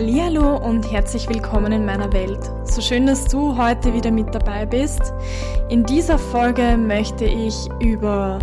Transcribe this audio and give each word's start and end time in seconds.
Hallo 0.00 0.58
und 0.58 0.92
herzlich 0.92 1.28
willkommen 1.28 1.72
in 1.72 1.84
meiner 1.84 2.12
Welt. 2.12 2.38
So 2.62 2.80
schön, 2.80 3.06
dass 3.06 3.24
du 3.24 3.58
heute 3.58 3.92
wieder 3.92 4.12
mit 4.12 4.32
dabei 4.32 4.64
bist. 4.64 5.12
In 5.70 5.82
dieser 5.82 6.20
Folge 6.20 6.76
möchte 6.76 7.24
ich 7.24 7.68
über 7.80 8.38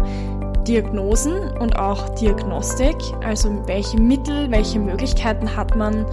Diagnosen 0.67 1.55
und 1.57 1.79
auch 1.79 2.09
Diagnostik, 2.15 2.97
also 3.23 3.65
welche 3.67 3.97
Mittel, 3.97 4.51
welche 4.51 4.79
Möglichkeiten 4.79 5.55
hat 5.55 5.77
man, 5.77 6.05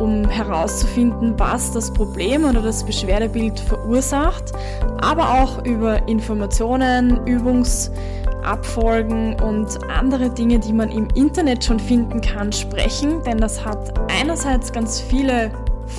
um 0.00 0.30
herauszufinden, 0.30 1.34
was 1.36 1.72
das 1.72 1.92
Problem 1.92 2.46
oder 2.46 2.62
das 2.62 2.82
Beschwerdebild 2.82 3.60
verursacht, 3.60 4.44
aber 5.02 5.42
auch 5.42 5.62
über 5.66 6.08
Informationen, 6.08 7.20
Übungsabfolgen 8.46 9.40
und 9.40 9.78
andere 9.90 10.30
Dinge, 10.30 10.58
die 10.60 10.72
man 10.72 10.90
im 10.90 11.08
Internet 11.14 11.64
schon 11.64 11.80
finden 11.80 12.20
kann, 12.20 12.52
sprechen, 12.52 13.22
denn 13.24 13.38
das 13.38 13.64
hat 13.64 13.92
einerseits 14.20 14.72
ganz 14.72 15.00
viele 15.00 15.50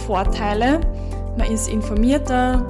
Vorteile. 0.05 0.79
Man 1.37 1.51
ist 1.51 1.67
informierter, 1.67 2.65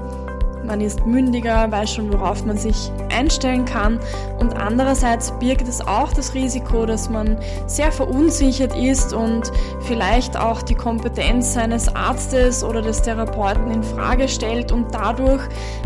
man 0.68 0.82
ist 0.82 1.06
mündiger, 1.06 1.72
weiß 1.72 1.94
schon, 1.94 2.12
worauf 2.12 2.46
man 2.46 2.58
sich 2.58 2.92
einstellen 3.10 3.66
kann. 3.66 4.00
Und 4.38 4.56
andererseits 4.56 5.32
birgt 5.40 5.68
es 5.68 5.82
auch 5.82 6.14
das 6.14 6.34
Risiko, 6.34 6.86
dass 6.86 7.10
man 7.10 7.38
sehr 7.66 7.92
verunsichert 7.92 8.78
ist 8.78 9.14
und 9.14 9.52
vielleicht 9.82 10.38
auch 10.38 10.62
die 10.62 10.76
Kompetenz 10.76 11.54
seines 11.54 11.94
Arztes 11.96 12.64
oder 12.64 12.82
des 12.82 13.02
Therapeuten 13.02 13.72
in 13.72 13.84
Frage 13.84 14.28
stellt 14.28 14.72
und 14.72 14.94
dadurch 14.94 15.42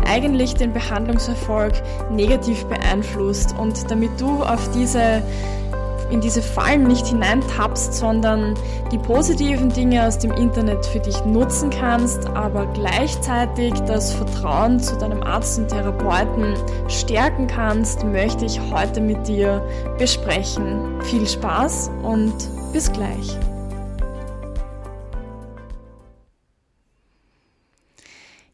eigentlich 0.06 0.54
den 0.54 0.72
Behandlungserfolg 0.72 1.72
negativ 2.10 2.64
beeinflusst. 2.66 3.54
Und 3.58 3.90
damit 3.90 4.20
du 4.20 4.42
auf 4.42 4.70
diese 4.72 5.22
in 6.12 6.20
diese 6.20 6.42
Fallen 6.42 6.84
nicht 6.84 7.06
hineintappst, 7.06 7.94
sondern 7.94 8.54
die 8.92 8.98
positiven 8.98 9.70
Dinge 9.70 10.06
aus 10.06 10.18
dem 10.18 10.32
Internet 10.32 10.84
für 10.86 11.00
dich 11.00 11.24
nutzen 11.24 11.70
kannst, 11.70 12.26
aber 12.28 12.66
gleichzeitig 12.66 13.72
das 13.86 14.12
Vertrauen 14.12 14.78
zu 14.78 14.96
deinem 14.98 15.22
Arzt 15.22 15.58
und 15.58 15.68
Therapeuten 15.68 16.54
stärken 16.88 17.46
kannst, 17.46 18.04
möchte 18.04 18.44
ich 18.44 18.60
heute 18.70 19.00
mit 19.00 19.26
dir 19.26 19.66
besprechen. 19.98 21.00
Viel 21.02 21.26
Spaß 21.26 21.90
und 22.02 22.34
bis 22.72 22.92
gleich. 22.92 23.38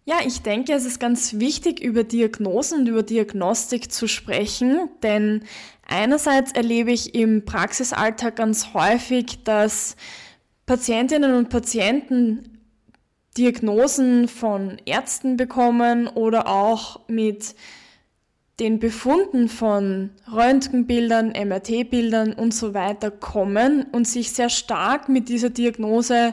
Ja, 0.09 0.21
ich 0.25 0.41
denke, 0.41 0.73
es 0.73 0.87
ist 0.87 1.01
ganz 1.01 1.35
wichtig, 1.35 1.81
über 1.81 2.03
Diagnosen 2.03 2.79
und 2.79 2.87
über 2.87 3.03
Diagnostik 3.03 3.93
zu 3.93 4.09
sprechen, 4.09 4.89
denn 5.03 5.43
einerseits 5.87 6.53
erlebe 6.53 6.93
ich 6.93 7.15
im 7.15 7.45
Praxisalltag 7.45 8.37
ganz 8.37 8.73
häufig, 8.73 9.45
dass 9.45 9.97
Patientinnen 10.65 11.35
und 11.35 11.51
Patienten 11.51 12.59
Diagnosen 13.37 14.29
von 14.29 14.79
Ärzten 14.87 15.37
bekommen 15.37 16.07
oder 16.07 16.49
auch 16.49 17.07
mit 17.09 17.55
den 18.61 18.79
Befunden 18.79 19.51
von 19.51 20.09
Röntgenbildern, 20.33 21.33
MRT-Bildern 21.33 22.33
und 22.33 22.55
so 22.55 22.73
weiter 22.73 23.11
kommen 23.11 23.85
und 23.93 24.09
sich 24.09 24.33
sehr 24.33 24.49
stark 24.49 25.11
mit 25.11 25.29
dieser 25.29 25.51
Diagnose 25.51 26.33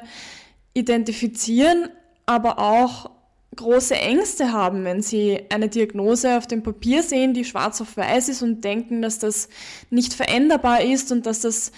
identifizieren, 0.73 1.89
aber 2.25 2.57
auch 2.57 3.14
große 3.55 3.95
Ängste 3.95 4.51
haben, 4.51 4.83
wenn 4.83 5.01
sie 5.01 5.41
eine 5.49 5.69
Diagnose 5.69 6.37
auf 6.37 6.47
dem 6.47 6.63
Papier 6.63 7.03
sehen, 7.03 7.33
die 7.33 7.45
schwarz 7.45 7.81
auf 7.81 7.97
weiß 7.97 8.29
ist 8.29 8.41
und 8.41 8.63
denken, 8.63 9.01
dass 9.01 9.19
das 9.19 9.49
nicht 9.89 10.13
veränderbar 10.13 10.81
ist 10.81 11.11
und 11.11 11.25
dass 11.25 11.41
das 11.41 11.71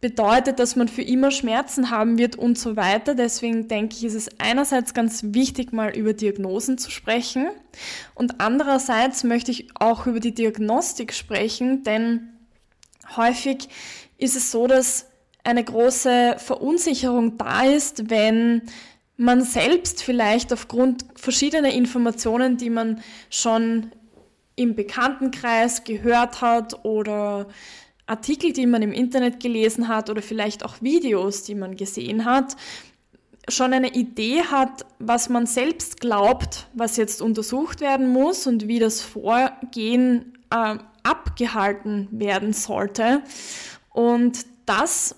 bedeutet, 0.00 0.58
dass 0.58 0.76
man 0.76 0.88
für 0.88 1.02
immer 1.02 1.30
Schmerzen 1.30 1.90
haben 1.90 2.18
wird 2.18 2.36
und 2.36 2.58
so 2.58 2.76
weiter. 2.76 3.14
Deswegen 3.14 3.68
denke 3.68 3.96
ich, 3.96 4.04
ist 4.04 4.14
es 4.14 4.28
einerseits 4.38 4.94
ganz 4.94 5.22
wichtig, 5.22 5.72
mal 5.72 5.94
über 5.94 6.14
Diagnosen 6.14 6.78
zu 6.78 6.90
sprechen 6.90 7.48
und 8.14 8.40
andererseits 8.40 9.24
möchte 9.24 9.50
ich 9.50 9.68
auch 9.74 10.06
über 10.06 10.20
die 10.20 10.34
Diagnostik 10.34 11.12
sprechen, 11.12 11.82
denn 11.84 12.30
häufig 13.16 13.68
ist 14.16 14.36
es 14.36 14.50
so, 14.50 14.66
dass 14.66 15.06
eine 15.44 15.64
große 15.64 16.36
Verunsicherung 16.38 17.38
da 17.38 17.64
ist, 17.64 18.10
wenn 18.10 18.62
man 19.20 19.42
selbst 19.42 20.02
vielleicht 20.02 20.50
aufgrund 20.50 21.04
verschiedener 21.14 21.70
Informationen, 21.74 22.56
die 22.56 22.70
man 22.70 23.02
schon 23.28 23.92
im 24.56 24.74
Bekanntenkreis 24.74 25.84
gehört 25.84 26.40
hat 26.40 26.86
oder 26.86 27.46
Artikel, 28.06 28.54
die 28.54 28.64
man 28.64 28.80
im 28.80 28.92
Internet 28.92 29.38
gelesen 29.38 29.88
hat 29.88 30.08
oder 30.08 30.22
vielleicht 30.22 30.64
auch 30.64 30.80
Videos, 30.80 31.42
die 31.42 31.54
man 31.54 31.76
gesehen 31.76 32.24
hat, 32.24 32.56
schon 33.46 33.74
eine 33.74 33.92
Idee 33.92 34.42
hat, 34.42 34.86
was 34.98 35.28
man 35.28 35.44
selbst 35.44 36.00
glaubt, 36.00 36.68
was 36.72 36.96
jetzt 36.96 37.20
untersucht 37.20 37.82
werden 37.82 38.08
muss 38.08 38.46
und 38.46 38.68
wie 38.68 38.78
das 38.78 39.02
Vorgehen 39.02 40.38
äh, 40.50 40.78
abgehalten 41.02 42.08
werden 42.10 42.54
sollte. 42.54 43.20
Und 43.90 44.46
das 44.64 45.14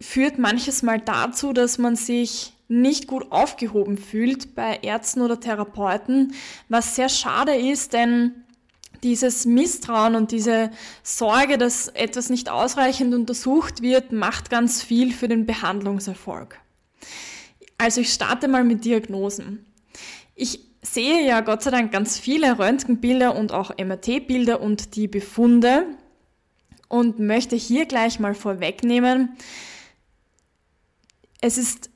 führt 0.00 0.38
manches 0.38 0.82
Mal 0.82 1.00
dazu, 1.00 1.52
dass 1.52 1.76
man 1.76 1.96
sich 1.96 2.54
nicht 2.72 3.06
gut 3.06 3.30
aufgehoben 3.30 3.98
fühlt 3.98 4.54
bei 4.54 4.78
Ärzten 4.82 5.20
oder 5.20 5.38
Therapeuten, 5.38 6.34
was 6.68 6.96
sehr 6.96 7.08
schade 7.08 7.54
ist, 7.54 7.92
denn 7.92 8.32
dieses 9.02 9.44
Misstrauen 9.44 10.14
und 10.14 10.30
diese 10.30 10.70
Sorge, 11.02 11.58
dass 11.58 11.88
etwas 11.88 12.30
nicht 12.30 12.48
ausreichend 12.48 13.14
untersucht 13.14 13.82
wird, 13.82 14.12
macht 14.12 14.48
ganz 14.48 14.82
viel 14.82 15.12
für 15.12 15.28
den 15.28 15.44
Behandlungserfolg. 15.44 16.58
Also 17.78 18.00
ich 18.00 18.12
starte 18.12 18.48
mal 18.48 18.64
mit 18.64 18.84
Diagnosen. 18.84 19.66
Ich 20.34 20.60
sehe 20.82 21.26
ja 21.26 21.40
Gott 21.40 21.62
sei 21.62 21.72
Dank 21.72 21.92
ganz 21.92 22.18
viele 22.18 22.58
Röntgenbilder 22.58 23.36
und 23.36 23.52
auch 23.52 23.76
MRT-Bilder 23.76 24.60
und 24.60 24.96
die 24.96 25.08
Befunde 25.08 25.86
und 26.88 27.18
möchte 27.18 27.56
hier 27.56 27.86
gleich 27.86 28.20
mal 28.20 28.34
vorwegnehmen, 28.34 29.36
es 31.44 31.58
ist 31.58 31.90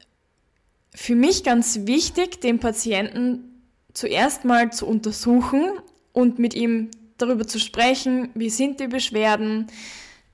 für 0.97 1.15
mich 1.15 1.45
ganz 1.45 1.81
wichtig, 1.84 2.41
den 2.41 2.59
Patienten 2.59 3.62
zuerst 3.93 4.47
mal 4.47 4.73
zu 4.73 4.87
untersuchen 4.87 5.73
und 6.15 6.39
mit 6.39 6.55
ihm 6.55 6.91
darüber 7.19 7.47
zu 7.47 7.61
sprechen, 7.61 8.31
wie 8.34 8.49
sind 8.49 8.81
die 8.81 8.89
Beschwerden, 8.89 9.67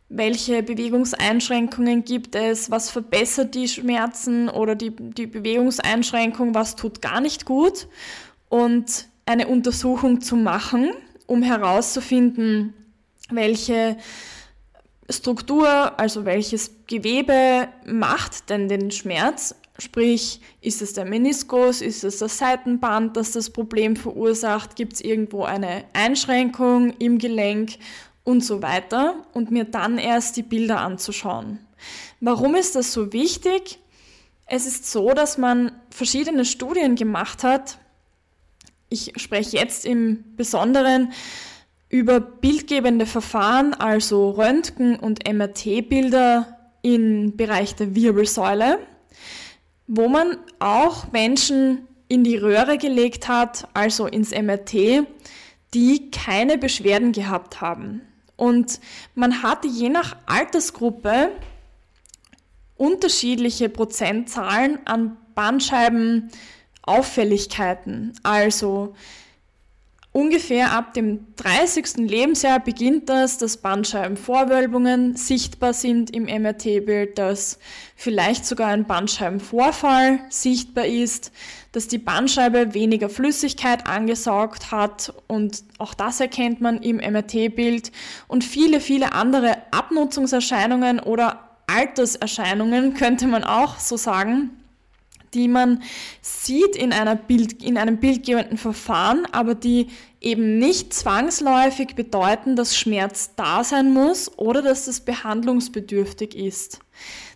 welche 0.09 0.63
Bewegungseinschränkungen 0.63 2.05
gibt 2.05 2.37
es, 2.37 2.71
was 2.71 2.91
verbessert 2.91 3.57
die 3.57 3.67
Schmerzen 3.67 4.49
oder 4.49 4.77
die, 4.77 4.91
die 4.91 5.27
Bewegungseinschränkung, 5.27 6.55
was 6.55 6.77
tut 6.77 7.03
gar 7.03 7.21
nicht 7.21 7.45
gut 7.45 7.89
und 8.49 9.09
eine 9.27 9.49
Untersuchung 9.49 10.21
zu 10.21 10.37
machen, 10.37 10.93
um 11.27 11.43
herauszufinden, 11.43 12.73
welche 13.31 13.97
Struktur, 15.11 15.99
also 15.99 16.25
welches 16.25 16.71
Gewebe 16.87 17.67
macht 17.85 18.49
denn 18.49 18.69
den 18.69 18.93
Schmerz 18.93 19.57
Sprich, 19.83 20.41
ist 20.61 20.81
es 20.81 20.93
der 20.93 21.05
Meniskus, 21.05 21.81
ist 21.81 22.05
es 22.05 22.19
das 22.19 22.39
Seitenband, 22.39 23.17
das 23.17 23.33
das 23.33 23.51
Problem 23.51 23.97
verursacht, 23.97 24.77
gibt 24.77 24.93
es 24.93 25.01
irgendwo 25.01 25.43
eine 25.43 25.83
Einschränkung 25.93 26.93
im 27.01 27.19
Gelenk 27.19 27.79
und 28.23 28.45
so 28.45 28.63
weiter 28.63 29.17
und 29.33 29.51
mir 29.51 29.65
dann 29.65 29.99
erst 29.99 30.37
die 30.37 30.45
Bilder 30.45 30.79
anzuschauen. 30.83 31.59
Warum 32.21 32.55
ist 32.55 32.77
das 32.77 32.93
so 32.93 33.13
wichtig? 33.13 33.81
Es 34.47 34.67
ist 34.67 34.89
so, 34.89 35.15
dass 35.15 35.37
man 35.37 35.73
verschiedene 35.91 36.45
Studien 36.45 36.95
gemacht 36.95 37.43
hat. 37.43 37.79
Ich 38.89 39.13
spreche 39.17 39.57
jetzt 39.57 39.85
im 39.85 40.23
Besonderen 40.37 41.13
über 41.89 42.21
bildgebende 42.21 43.07
Verfahren, 43.07 43.75
also 43.75 44.31
Röntgen- 44.31 45.01
und 45.01 45.29
MRT-Bilder 45.29 46.57
im 46.83 47.37
Bereich 47.37 47.75
der 47.75 47.97
Wirbelsäule 47.97 48.79
wo 49.87 50.09
man 50.09 50.39
auch 50.59 51.13
Menschen 51.13 51.87
in 52.09 52.25
die 52.25 52.37
Röhre 52.37 52.79
gelegt 52.79 53.29
hat, 53.29 53.69
also 53.75 54.07
ins 54.07 54.33
MRT, 54.33 55.07
die 55.75 56.11
keine 56.11 56.57
Beschwerden 56.59 57.13
gehabt 57.13 57.61
haben. 57.61 58.01
Und 58.37 58.81
man 59.15 59.43
hatte 59.43 59.69
je 59.69 59.89
nach 59.89 60.17
Altersgruppe 60.27 61.31
unterschiedliche 62.77 63.69
Prozentzahlen 63.69 64.85
an 64.87 65.17
Bandscheibenauffälligkeiten. 65.35 68.15
Also 68.23 68.95
Ungefähr 70.15 70.73
ab 70.73 70.93
dem 70.93 71.27
30. 71.37 71.97
Lebensjahr 71.97 72.61
beginnt 72.61 73.09
das, 73.09 73.39
dass 73.39 73.57
Bandscheibenvorwölbungen 73.57 75.17
sichtbar 75.17 75.73
sind 75.73 76.15
im 76.15 76.25
MRT-Bild, 76.25 77.17
dass 77.17 77.59
vielleicht 77.97 78.45
sogar 78.45 78.69
ein 78.69 78.85
Bandscheibenvorfall 78.85 80.21
sichtbar 80.29 80.85
ist, 80.85 81.33
dass 81.73 81.89
die 81.89 81.97
Bandscheibe 81.97 82.75
weniger 82.75 83.09
Flüssigkeit 83.09 83.87
angesaugt 83.87 84.71
hat 84.71 85.15
und 85.29 85.65
auch 85.79 85.95
das 85.95 86.21
erkennt 86.21 86.61
man 86.61 86.83
im 86.83 86.97
MRT-Bild 86.99 87.91
und 88.29 88.45
viele, 88.45 88.81
viele 88.81 89.15
andere 89.15 89.57
Abnutzungserscheinungen 89.71 91.01
oder 91.01 91.49
Alterserscheinungen 91.67 92.93
könnte 92.93 93.27
man 93.27 93.45
auch 93.45 93.79
so 93.79 93.97
sagen, 93.97 94.62
die 95.35 95.49
man 95.49 95.83
sieht 96.21 96.77
in, 96.77 96.93
einer 96.93 97.17
Bild, 97.17 97.63
in 97.63 97.79
einem 97.79 97.99
bildgebenden 97.99 98.59
Verfahren, 98.59 99.27
aber 99.33 99.55
die 99.55 99.89
eben 100.21 100.59
nicht 100.59 100.95
zwangsläufig 100.95 101.95
bedeuten, 101.95 102.57
dass 102.57 102.77
Schmerz 102.77 103.35
da 103.37 103.65
sein 103.65 103.93
muss 103.93 104.39
oder 104.39 104.63
dass 104.63 104.87
das 104.87 105.01
behandlungsbedürftig 105.01 106.37
ist. 106.37 106.79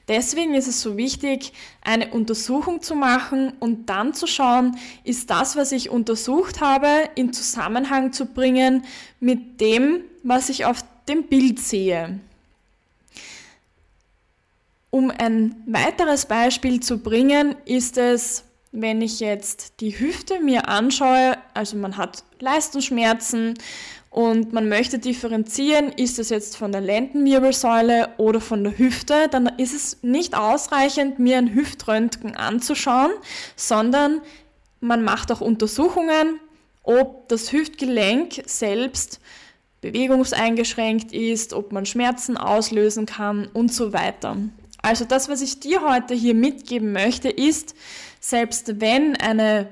Deswegen 0.09 0.55
ist 0.55 0.69
es 0.69 0.83
so 0.83 0.97
wichtig, 0.97 1.53
eine 1.83 2.13
Untersuchung 2.13 2.81
zu 2.81 2.95
machen 2.95 3.55
und 3.59 3.87
dann 3.87 4.15
zu 4.15 4.29
schauen, 4.29 4.77
ist 5.03 5.31
das, 5.31 5.57
was 5.57 5.73
ich 5.73 5.91
untersucht 5.91 6.61
habe, 6.61 6.89
in 7.17 7.33
Zusammenhang 7.33 8.13
zu 8.13 8.27
bringen 8.27 8.85
mit 9.19 9.61
dem, 9.61 10.03
was 10.23 10.49
ich 10.49 10.65
auf 10.65 10.85
dem 11.09 11.25
Bild 11.25 11.59
sehe. 11.59 12.21
Um 14.97 15.11
ein 15.11 15.57
weiteres 15.67 16.25
Beispiel 16.25 16.81
zu 16.81 16.97
bringen, 16.97 17.55
ist 17.67 17.99
es, 17.99 18.45
wenn 18.73 19.03
ich 19.03 19.21
jetzt 19.21 19.75
die 19.81 20.01
Hüfte 20.01 20.41
mir 20.41 20.71
anschaue, 20.71 21.37
also 21.53 21.77
man 21.77 21.99
hat 21.99 22.25
Leistungsschmerzen 22.41 23.59
und 24.09 24.55
man 24.55 24.71
möchte 24.71 24.99
differenzieren, 24.99 25.93
ist 25.93 26.19
es 26.19 26.31
jetzt 26.31 26.57
von 26.57 26.73
der 26.73 26.81
Lendenwirbelsäule 26.81 28.09
oder 28.17 28.41
von 28.41 28.65
der 28.65 28.79
Hüfte, 28.79 29.29
dann 29.31 29.49
ist 29.59 29.75
es 29.75 29.99
nicht 30.01 30.35
ausreichend, 30.35 31.19
mir 31.19 31.37
ein 31.37 31.53
Hüftröntgen 31.53 32.35
anzuschauen, 32.35 33.11
sondern 33.55 34.23
man 34.81 35.05
macht 35.05 35.31
auch 35.31 35.43
Untersuchungen, 35.43 36.41
ob 36.83 37.29
das 37.29 37.53
Hüftgelenk 37.53 38.45
selbst 38.47 39.21
bewegungseingeschränkt 39.83 41.13
ist, 41.13 41.53
ob 41.53 41.71
man 41.71 41.85
Schmerzen 41.85 42.39
auslösen 42.39 43.05
kann 43.05 43.47
und 43.53 43.75
so 43.75 43.93
weiter. 43.93 44.39
Also 44.87 45.05
das, 45.05 45.29
was 45.29 45.43
ich 45.43 45.59
dir 45.59 45.83
heute 45.83 46.15
hier 46.15 46.33
mitgeben 46.33 46.93
möchte, 46.93 47.29
ist, 47.29 47.75
selbst 48.21 48.81
wenn 48.81 49.17
eine 49.17 49.67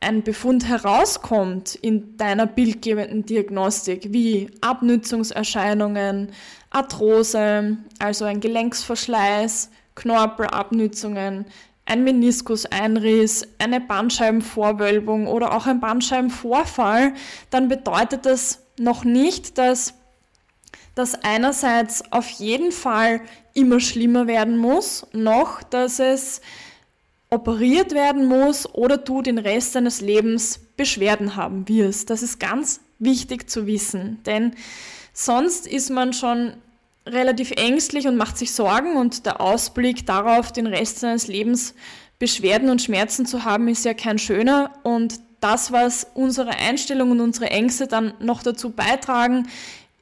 ein 0.00 0.22
Befund 0.22 0.66
herauskommt 0.66 1.74
in 1.74 2.16
deiner 2.16 2.46
bildgebenden 2.46 3.26
Diagnostik, 3.26 4.14
wie 4.14 4.50
Abnützungserscheinungen, 4.62 6.30
Arthrose, 6.70 7.76
also 7.98 8.24
ein 8.24 8.40
Gelenksverschleiß, 8.40 9.68
Knorpelabnützungen, 9.96 11.44
ein 11.84 12.04
Meniskuseinriss, 12.04 13.46
eine 13.58 13.82
Bandscheibenvorwölbung 13.82 15.26
oder 15.26 15.54
auch 15.54 15.66
ein 15.66 15.80
Bandscheibenvorfall, 15.80 17.12
dann 17.50 17.68
bedeutet 17.68 18.24
das 18.24 18.62
noch 18.78 19.04
nicht, 19.04 19.58
dass 19.58 19.92
das 20.96 21.14
einerseits 21.14 22.10
auf 22.10 22.28
jeden 22.30 22.72
Fall 22.72 23.20
immer 23.54 23.78
schlimmer 23.78 24.26
werden 24.26 24.56
muss, 24.56 25.06
noch 25.12 25.62
dass 25.62 26.00
es 26.00 26.40
operiert 27.30 27.92
werden 27.92 28.26
muss 28.26 28.66
oder 28.74 28.96
du 28.96 29.20
den 29.20 29.38
Rest 29.38 29.74
deines 29.74 30.00
Lebens 30.00 30.58
Beschwerden 30.76 31.36
haben 31.36 31.68
wirst. 31.68 32.10
Das 32.10 32.22
ist 32.22 32.40
ganz 32.40 32.80
wichtig 32.98 33.48
zu 33.50 33.66
wissen, 33.66 34.22
denn 34.24 34.54
sonst 35.12 35.66
ist 35.66 35.90
man 35.90 36.12
schon 36.12 36.54
relativ 37.04 37.50
ängstlich 37.52 38.08
und 38.08 38.16
macht 38.16 38.38
sich 38.38 38.52
Sorgen 38.52 38.96
und 38.96 39.26
der 39.26 39.40
Ausblick 39.40 40.06
darauf, 40.06 40.50
den 40.50 40.66
Rest 40.66 41.00
seines 41.00 41.28
Lebens 41.28 41.74
Beschwerden 42.18 42.70
und 42.70 42.80
Schmerzen 42.80 43.26
zu 43.26 43.44
haben, 43.44 43.68
ist 43.68 43.84
ja 43.84 43.92
kein 43.92 44.18
schöner 44.18 44.70
und 44.82 45.20
das, 45.40 45.72
was 45.72 46.06
unsere 46.14 46.50
Einstellung 46.50 47.10
und 47.10 47.20
unsere 47.20 47.50
Ängste 47.50 47.86
dann 47.86 48.14
noch 48.18 48.42
dazu 48.42 48.70
beitragen, 48.70 49.46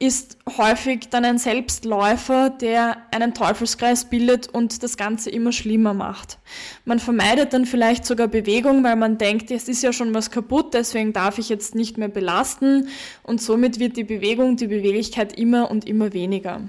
ist 0.05 0.39
häufig 0.59 1.09
dann 1.11 1.25
ein 1.25 1.39
Selbstläufer, 1.39 2.51
der 2.51 2.99
einen 3.11 3.35
Teufelskreis 3.35 4.05
bildet 4.05 4.49
und 4.49 4.83
das 4.83 4.97
Ganze 4.97 5.31
immer 5.31 5.53
schlimmer 5.53 5.95
macht. 5.95 6.39
Man 6.85 6.99
vermeidet 6.99 7.53
dann 7.53 7.67
vielleicht 7.67 8.05
sogar 8.05 8.29
Bewegung, 8.29 8.85
weil 8.85 8.97
man 8.97 9.19
denkt, 9.19 9.51
es 9.51 9.69
ist 9.69 9.83
ja 9.83 9.93
schon 9.93 10.15
was 10.15 10.31
kaputt, 10.31 10.75
deswegen 10.75 11.13
darf 11.13 11.39
ich 11.39 11.49
jetzt 11.49 11.75
nicht 11.75 11.99
mehr 11.99 12.09
belasten 12.09 12.89
und 13.23 13.41
somit 13.41 13.79
wird 13.79 13.97
die 13.97 14.05
Bewegung, 14.05 14.57
die 14.57 14.67
Beweglichkeit 14.67 15.39
immer 15.39 15.71
und 15.71 15.87
immer 15.87 16.13
weniger. 16.13 16.61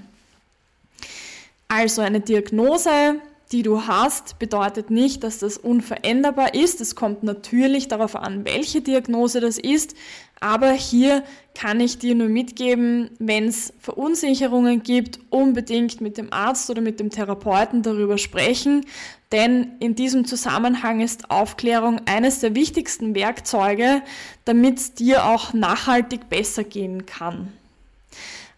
Also 1.68 2.02
eine 2.02 2.20
Diagnose 2.20 3.20
die 3.52 3.62
du 3.62 3.86
hast, 3.86 4.38
bedeutet 4.38 4.90
nicht, 4.90 5.22
dass 5.22 5.38
das 5.38 5.56
unveränderbar 5.56 6.54
ist. 6.54 6.80
Es 6.80 6.96
kommt 6.96 7.22
natürlich 7.22 7.86
darauf 7.86 8.16
an, 8.16 8.44
welche 8.44 8.80
Diagnose 8.80 9.40
das 9.40 9.56
ist. 9.56 9.94
Aber 10.40 10.72
hier 10.72 11.22
kann 11.54 11.80
ich 11.80 11.98
dir 11.98 12.14
nur 12.14 12.28
mitgeben, 12.28 13.10
wenn 13.18 13.48
es 13.48 13.72
Verunsicherungen 13.80 14.82
gibt, 14.82 15.20
unbedingt 15.30 16.00
mit 16.00 16.18
dem 16.18 16.32
Arzt 16.32 16.68
oder 16.68 16.82
mit 16.82 17.00
dem 17.00 17.10
Therapeuten 17.10 17.82
darüber 17.82 18.18
sprechen. 18.18 18.84
Denn 19.32 19.72
in 19.78 19.94
diesem 19.94 20.24
Zusammenhang 20.24 21.00
ist 21.00 21.30
Aufklärung 21.30 22.00
eines 22.06 22.40
der 22.40 22.54
wichtigsten 22.54 23.14
Werkzeuge, 23.14 24.02
damit 24.44 24.78
es 24.78 24.94
dir 24.94 25.24
auch 25.24 25.52
nachhaltig 25.52 26.28
besser 26.28 26.64
gehen 26.64 27.06
kann. 27.06 27.52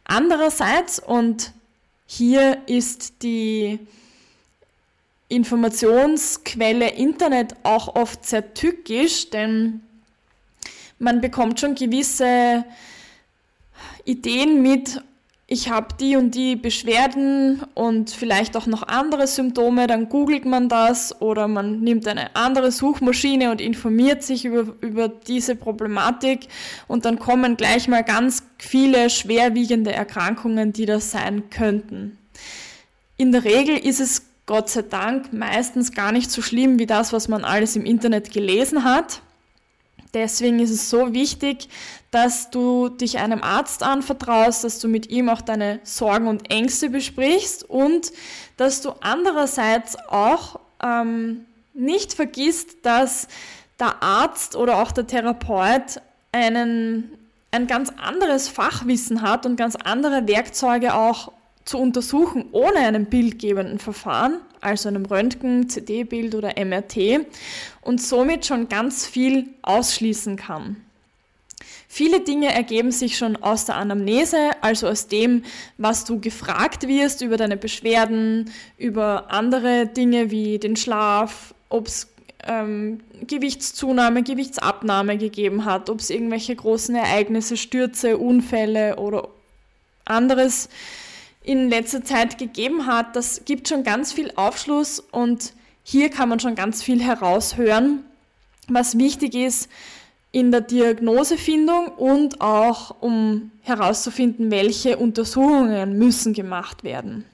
Andererseits, 0.05 0.99
und 0.99 1.53
hier 2.07 2.59
ist 2.67 3.23
die 3.23 3.79
Informationsquelle 5.29 6.91
Internet 6.91 7.55
auch 7.63 7.95
oft 7.95 8.25
sehr 8.25 8.55
tückisch, 8.55 9.31
denn 9.31 9.83
man 10.99 11.21
bekommt 11.21 11.61
schon 11.61 11.75
gewisse 11.75 12.65
Ideen 14.05 14.63
mit, 14.63 15.03
ich 15.47 15.71
habe 15.71 15.95
die 15.99 16.17
und 16.17 16.35
die 16.35 16.57
Beschwerden 16.57 17.63
und 17.75 18.11
vielleicht 18.11 18.57
auch 18.57 18.67
noch 18.67 18.83
andere 18.83 19.27
Symptome, 19.27 19.87
dann 19.87 20.09
googelt 20.09 20.45
man 20.45 20.69
das 20.69 21.21
oder 21.23 21.49
man 21.49 21.81
nimmt 21.81 22.07
eine 22.07 22.35
andere 22.37 22.71
Suchmaschine 22.71 23.51
und 23.51 23.61
informiert 23.61 24.23
sich 24.23 24.45
über, 24.45 24.75
über 24.81 25.09
diese 25.09 25.57
Problematik 25.57 26.49
und 26.87 27.05
dann 27.05 27.19
kommen 27.19 27.57
gleich 27.57 27.89
mal 27.89 28.05
ganz 28.05 28.43
viele 28.59 29.09
schwerwiegende 29.09 29.93
Erkrankungen, 29.93 30.73
die 30.73 30.85
das 30.85 31.11
sein 31.11 31.49
könnten. 31.49 32.19
In 33.17 33.33
der 33.33 33.45
Regel 33.45 33.77
ist 33.77 34.01
es 34.01 34.28
Gott 34.49 34.71
sei 34.71 34.81
Dank 34.81 35.31
meistens 35.35 35.93
gar 35.93 36.11
nicht 36.11 36.31
so 36.31 36.41
schlimm 36.41 36.79
wie 36.79 36.87
das, 36.87 37.13
was 37.13 37.29
man 37.29 37.45
alles 37.45 37.77
im 37.77 37.85
Internet 37.85 38.33
gelesen 38.33 38.83
hat. 38.83 39.21
Deswegen 40.15 40.59
ist 40.59 40.71
es 40.71 40.89
so 40.89 41.13
wichtig, 41.13 41.69
dass 42.11 42.49
du 42.49 42.89
dich 42.89 43.19
einem 43.19 43.43
Arzt 43.43 43.83
anvertraust, 43.83 44.65
dass 44.65 44.79
du 44.79 44.89
mit 44.89 45.11
ihm 45.11 45.29
auch 45.29 45.43
deine 45.43 45.81
Sorgen 45.83 46.29
und 46.29 46.51
Ängste 46.51 46.89
besprichst 46.89 47.69
und 47.69 48.11
dass 48.57 48.81
du 48.81 48.93
andererseits 49.03 49.97
auch 50.09 50.61
ähm, 50.83 51.45
nicht 51.75 52.15
vergisst, 52.15 52.87
dass 52.87 53.29
der 53.79 54.03
Arzt 54.03 54.57
oder 54.57 54.79
auch 54.79 54.93
der 54.93 55.07
Therapeut 55.07 56.01
einen, 56.33 57.13
ein 57.51 57.67
ganz 57.67 57.93
anderes 57.99 58.49
Fachwissen 58.49 59.21
hat 59.21 59.45
und 59.45 59.57
ganz 59.57 59.77
andere 59.77 60.27
Werkzeuge 60.27 60.95
auch 60.95 61.33
zu 61.69 61.79
untersuchen 61.79 62.47
ohne 62.53 62.79
einen 62.79 63.07
bildgebenden 63.07 63.79
Verfahren, 63.79 64.41
also 64.63 64.89
einem 64.89 65.05
Röntgen, 65.05 65.69
CD-Bild 65.69 66.35
oder 66.35 66.55
MRT 66.59 67.27
und 67.83 68.01
somit 68.01 68.47
schon 68.47 68.69
ganz 68.69 69.07
viel 69.07 69.49
ausschließen 69.61 70.37
kann. 70.37 70.77
Viele 71.87 72.21
Dinge 72.21 72.55
ergeben 72.55 72.91
sich 72.91 73.19
schon 73.19 73.37
aus 73.37 73.67
der 73.67 73.77
Anamnese, 73.77 74.51
also 74.63 74.89
aus 74.89 75.09
dem, 75.09 75.45
was 75.77 76.05
du 76.05 76.21
gefragt 76.21 76.89
wirst 76.89 77.21
über 77.21 77.37
deine 77.37 77.57
Beschwerden, 77.57 78.51
über 78.79 79.31
andere 79.31 79.87
Dinge 79.87 80.31
wie 80.31 80.59
den 80.59 80.77
Schlaf, 80.77 81.55
ob 81.69 81.87
es 81.87 82.09
ähm, 82.47 83.01
Gewichtszunahme, 83.27 84.23
Gewichtsabnahme 84.23 85.19
gegeben 85.19 85.67
hat, 85.67 85.91
ob 85.91 86.01
es 86.01 86.09
irgendwelche 86.09 86.57
großen 86.57 86.95
Ereignisse, 86.95 87.59
Stürze, 87.59 88.17
Unfälle 88.17 88.97
oder 88.97 89.29
anderes 90.07 90.71
in 91.49 91.71
letzter 91.71 92.05
Zeit 92.05 92.37
gegeben 92.37 92.85
hat, 92.85 93.17
das 93.17 93.47
gibt 93.47 93.69
schon 93.69 93.83
ganz 93.83 94.13
viel 94.13 94.31
Aufschluss 94.37 95.01
und 95.01 95.55
hier 95.83 96.11
kann 96.11 96.29
man 96.29 96.41
schon 96.41 96.55
ganz 96.55 96.83
viel 96.83 97.03
heraushören, 97.03 98.05
was 98.69 98.99
wichtig 98.99 99.35
ist 99.35 99.71
in 100.31 100.53
der 100.53 100.61
Diagnosefindung 100.61 101.87
und 101.87 102.43
auch 102.43 102.97
um 103.01 103.51
herauszufinden, 103.63 104.51
welche 104.51 104.99
Untersuchungen 104.99 105.97
müssen 105.97 106.35
gemacht 106.35 106.85
werden. 106.85 107.25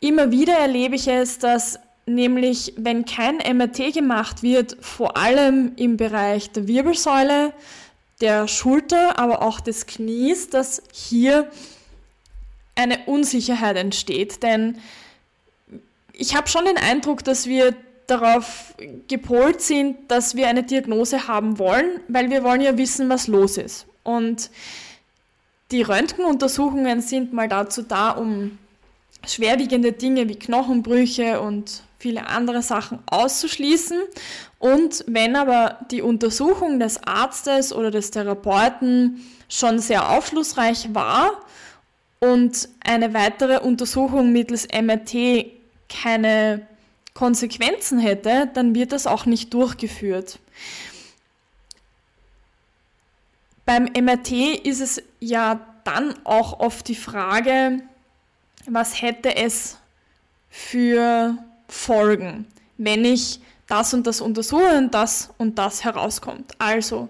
Immer 0.00 0.32
wieder 0.32 0.54
erlebe 0.54 0.96
ich 0.96 1.06
es, 1.06 1.38
dass 1.38 1.78
nämlich 2.06 2.74
wenn 2.76 3.04
kein 3.04 3.36
MRT 3.36 3.94
gemacht 3.94 4.42
wird, 4.42 4.76
vor 4.80 5.16
allem 5.16 5.74
im 5.76 5.96
Bereich 5.96 6.50
der 6.50 6.66
Wirbelsäule, 6.66 7.52
der 8.20 8.48
Schulter, 8.48 9.16
aber 9.20 9.42
auch 9.42 9.60
des 9.60 9.86
Knies, 9.86 10.50
dass 10.50 10.82
hier 10.92 11.48
eine 12.74 12.98
Unsicherheit 13.06 13.76
entsteht. 13.76 14.42
Denn 14.42 14.78
ich 16.12 16.36
habe 16.36 16.48
schon 16.48 16.64
den 16.64 16.76
Eindruck, 16.76 17.24
dass 17.24 17.46
wir 17.46 17.74
darauf 18.06 18.74
gepolt 19.08 19.60
sind, 19.60 20.10
dass 20.10 20.34
wir 20.34 20.48
eine 20.48 20.62
Diagnose 20.62 21.28
haben 21.28 21.58
wollen, 21.58 22.00
weil 22.08 22.30
wir 22.30 22.42
wollen 22.42 22.60
ja 22.60 22.76
wissen, 22.76 23.08
was 23.08 23.26
los 23.26 23.56
ist. 23.56 23.86
Und 24.02 24.50
die 25.70 25.82
Röntgenuntersuchungen 25.82 27.00
sind 27.00 27.32
mal 27.32 27.48
dazu 27.48 27.82
da, 27.82 28.10
um 28.10 28.58
schwerwiegende 29.26 29.92
Dinge 29.92 30.28
wie 30.28 30.36
Knochenbrüche 30.36 31.40
und 31.40 31.82
viele 31.98 32.26
andere 32.26 32.62
Sachen 32.62 32.98
auszuschließen. 33.06 34.00
Und 34.58 35.04
wenn 35.06 35.36
aber 35.36 35.78
die 35.90 36.02
Untersuchung 36.02 36.80
des 36.80 37.02
Arztes 37.04 37.72
oder 37.72 37.90
des 37.90 38.10
Therapeuten 38.10 39.24
schon 39.48 39.78
sehr 39.78 40.10
aufschlussreich 40.10 40.92
war 40.92 41.40
und 42.22 42.68
eine 42.84 43.14
weitere 43.14 43.58
Untersuchung 43.58 44.30
mittels 44.30 44.68
MRT 44.68 45.46
keine 45.88 46.64
Konsequenzen 47.14 47.98
hätte, 47.98 48.48
dann 48.54 48.76
wird 48.76 48.92
das 48.92 49.08
auch 49.08 49.26
nicht 49.26 49.52
durchgeführt. 49.52 50.38
Beim 53.64 53.86
MRT 53.86 54.30
ist 54.64 54.80
es 54.80 55.02
ja 55.18 55.66
dann 55.82 56.14
auch 56.22 56.60
oft 56.60 56.86
die 56.86 56.94
Frage, 56.94 57.80
was 58.66 59.02
hätte 59.02 59.34
es 59.34 59.78
für 60.48 61.36
Folgen, 61.66 62.46
wenn 62.78 63.04
ich 63.04 63.40
das 63.66 63.94
und 63.94 64.06
das 64.06 64.20
untersuche 64.20 64.78
und 64.78 64.94
das 64.94 65.30
und 65.38 65.58
das 65.58 65.82
herauskommt. 65.82 66.52
Also 66.60 67.08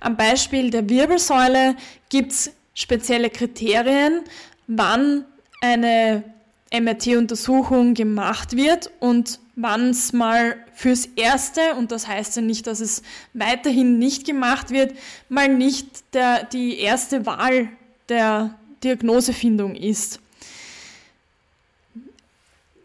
am 0.00 0.16
Beispiel 0.16 0.70
der 0.70 0.88
Wirbelsäule 0.88 1.76
gibt 2.08 2.32
es 2.32 2.50
spezielle 2.74 3.30
Kriterien, 3.30 4.22
wann 4.66 5.24
eine 5.60 6.24
MRT-Untersuchung 6.72 7.94
gemacht 7.94 8.56
wird 8.56 8.90
und 9.00 9.38
wann 9.56 9.90
es 9.90 10.12
mal 10.12 10.56
fürs 10.74 11.06
Erste, 11.06 11.74
und 11.78 11.92
das 11.92 12.08
heißt 12.08 12.36
ja 12.36 12.42
nicht, 12.42 12.66
dass 12.66 12.80
es 12.80 13.02
weiterhin 13.32 13.98
nicht 13.98 14.26
gemacht 14.26 14.70
wird, 14.70 14.94
mal 15.28 15.48
nicht 15.48 15.86
der, 16.14 16.44
die 16.44 16.78
erste 16.78 17.26
Wahl 17.26 17.68
der 18.08 18.58
Diagnosefindung 18.82 19.76
ist. 19.76 20.20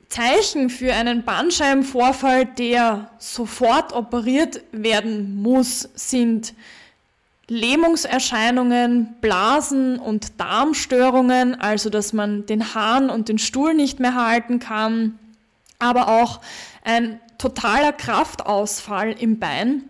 Zeichen 0.10 0.70
für 0.70 0.94
einen 0.94 1.24
Bandscheibenvorfall, 1.24 2.46
der 2.46 3.12
sofort 3.20 3.94
operiert 3.94 4.62
werden 4.72 5.42
muss, 5.42 5.90
sind 5.94 6.54
Lähmungserscheinungen, 7.50 9.16
Blasen 9.22 9.98
und 10.00 10.40
Darmstörungen, 10.40 11.60
also 11.60 11.90
dass 11.90 12.14
man 12.14 12.46
den 12.46 12.76
Hahn 12.76 13.10
und 13.10 13.28
den 13.28 13.40
Stuhl 13.40 13.74
nicht 13.74 14.00
mehr 14.00 14.16
halten 14.16 14.60
kann, 14.60 15.18
aber 15.80 16.22
auch 16.22 16.42
ein 16.84 17.20
totaler 17.38 17.92
Kraftausfall 17.92 19.14
im 19.14 19.40
Bein. 19.40 19.84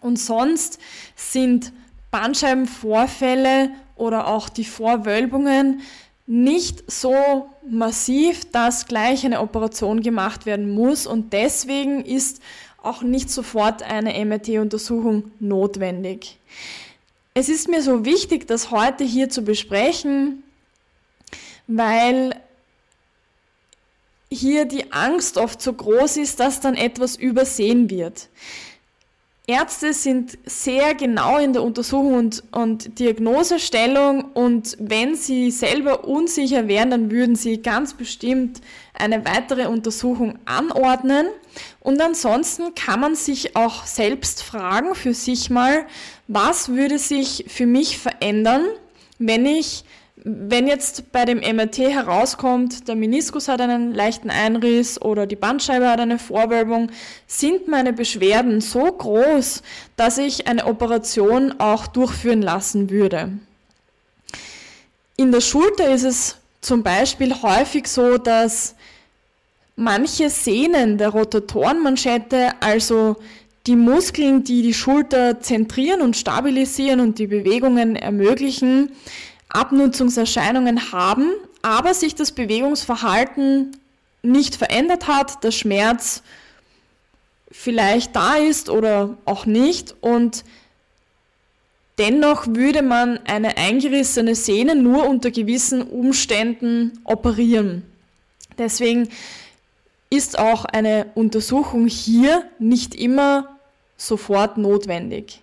Und 0.00 0.18
sonst 0.18 0.78
sind 1.14 1.72
Bandscheibenvorfälle 2.10 3.70
oder 3.96 4.28
auch 4.28 4.48
die 4.48 4.64
Vorwölbungen 4.64 5.80
nicht 6.26 6.90
so 6.90 7.50
massiv, 7.68 8.50
dass 8.50 8.86
gleich 8.86 9.24
eine 9.24 9.40
Operation 9.40 10.00
gemacht 10.00 10.46
werden 10.46 10.70
muss 10.70 11.06
und 11.06 11.32
deswegen 11.32 12.04
ist 12.04 12.40
auch 12.82 13.02
nicht 13.02 13.30
sofort 13.30 13.82
eine 13.82 14.24
MRT-Untersuchung 14.24 15.32
notwendig. 15.40 16.38
Es 17.38 17.50
ist 17.50 17.68
mir 17.68 17.82
so 17.82 18.06
wichtig, 18.06 18.46
das 18.46 18.70
heute 18.70 19.04
hier 19.04 19.28
zu 19.28 19.42
besprechen, 19.42 20.42
weil 21.66 22.34
hier 24.30 24.64
die 24.64 24.90
Angst 24.90 25.36
oft 25.36 25.60
so 25.60 25.74
groß 25.74 26.16
ist, 26.16 26.40
dass 26.40 26.60
dann 26.60 26.76
etwas 26.76 27.14
übersehen 27.14 27.90
wird. 27.90 28.30
Ärzte 29.48 29.92
sind 29.92 30.38
sehr 30.44 30.96
genau 30.96 31.38
in 31.38 31.52
der 31.52 31.62
Untersuchung 31.62 32.14
und, 32.14 32.42
und, 32.50 32.98
Diagnosestellung 32.98 34.24
und 34.32 34.76
wenn 34.80 35.14
sie 35.14 35.52
selber 35.52 36.04
unsicher 36.04 36.66
wären, 36.66 36.90
dann 36.90 37.10
würden 37.12 37.36
sie 37.36 37.62
ganz 37.62 37.94
bestimmt 37.94 38.60
eine 38.94 39.24
weitere 39.24 39.66
Untersuchung 39.66 40.40
anordnen. 40.46 41.28
Und 41.78 42.00
ansonsten 42.00 42.74
kann 42.74 42.98
man 42.98 43.14
sich 43.14 43.54
auch 43.54 43.86
selbst 43.86 44.42
fragen 44.42 44.96
für 44.96 45.14
sich 45.14 45.48
mal, 45.48 45.86
was 46.26 46.70
würde 46.70 46.98
sich 46.98 47.44
für 47.46 47.66
mich 47.66 47.98
verändern, 47.98 48.64
wenn 49.18 49.46
ich 49.46 49.84
wenn 50.28 50.66
jetzt 50.66 51.12
bei 51.12 51.24
dem 51.24 51.38
MRT 51.38 51.78
herauskommt, 51.78 52.88
der 52.88 52.96
Meniskus 52.96 53.46
hat 53.46 53.60
einen 53.60 53.94
leichten 53.94 54.28
Einriss 54.28 55.00
oder 55.00 55.24
die 55.24 55.36
Bandscheibe 55.36 55.88
hat 55.88 56.00
eine 56.00 56.18
Vorwölbung, 56.18 56.90
sind 57.28 57.68
meine 57.68 57.92
Beschwerden 57.92 58.60
so 58.60 58.80
groß, 58.80 59.62
dass 59.94 60.18
ich 60.18 60.48
eine 60.48 60.66
Operation 60.66 61.54
auch 61.60 61.86
durchführen 61.86 62.42
lassen 62.42 62.90
würde. 62.90 63.38
In 65.16 65.30
der 65.30 65.40
Schulter 65.40 65.94
ist 65.94 66.02
es 66.02 66.36
zum 66.60 66.82
Beispiel 66.82 67.32
häufig 67.42 67.86
so, 67.86 68.18
dass 68.18 68.74
manche 69.76 70.28
Sehnen 70.28 70.98
der 70.98 71.10
Rotatorenmanschette, 71.10 72.50
also 72.58 73.14
die 73.68 73.76
Muskeln, 73.76 74.42
die 74.42 74.62
die 74.62 74.74
Schulter 74.74 75.40
zentrieren 75.40 76.00
und 76.00 76.16
stabilisieren 76.16 76.98
und 76.98 77.20
die 77.20 77.28
Bewegungen 77.28 77.94
ermöglichen, 77.94 78.90
Abnutzungserscheinungen 79.48 80.92
haben, 80.92 81.32
aber 81.62 81.94
sich 81.94 82.14
das 82.14 82.32
Bewegungsverhalten 82.32 83.76
nicht 84.22 84.56
verändert 84.56 85.06
hat, 85.06 85.44
der 85.44 85.50
Schmerz 85.50 86.22
vielleicht 87.50 88.14
da 88.16 88.36
ist 88.36 88.68
oder 88.68 89.16
auch 89.24 89.46
nicht 89.46 89.94
und 90.00 90.44
dennoch 91.98 92.46
würde 92.48 92.82
man 92.82 93.18
eine 93.26 93.56
eingerissene 93.56 94.34
Sehne 94.34 94.74
nur 94.74 95.08
unter 95.08 95.30
gewissen 95.30 95.82
Umständen 95.82 97.00
operieren. 97.04 97.82
Deswegen 98.58 99.08
ist 100.10 100.38
auch 100.38 100.64
eine 100.64 101.06
Untersuchung 101.14 101.86
hier 101.86 102.44
nicht 102.58 102.94
immer 102.94 103.56
sofort 103.96 104.58
notwendig. 104.58 105.40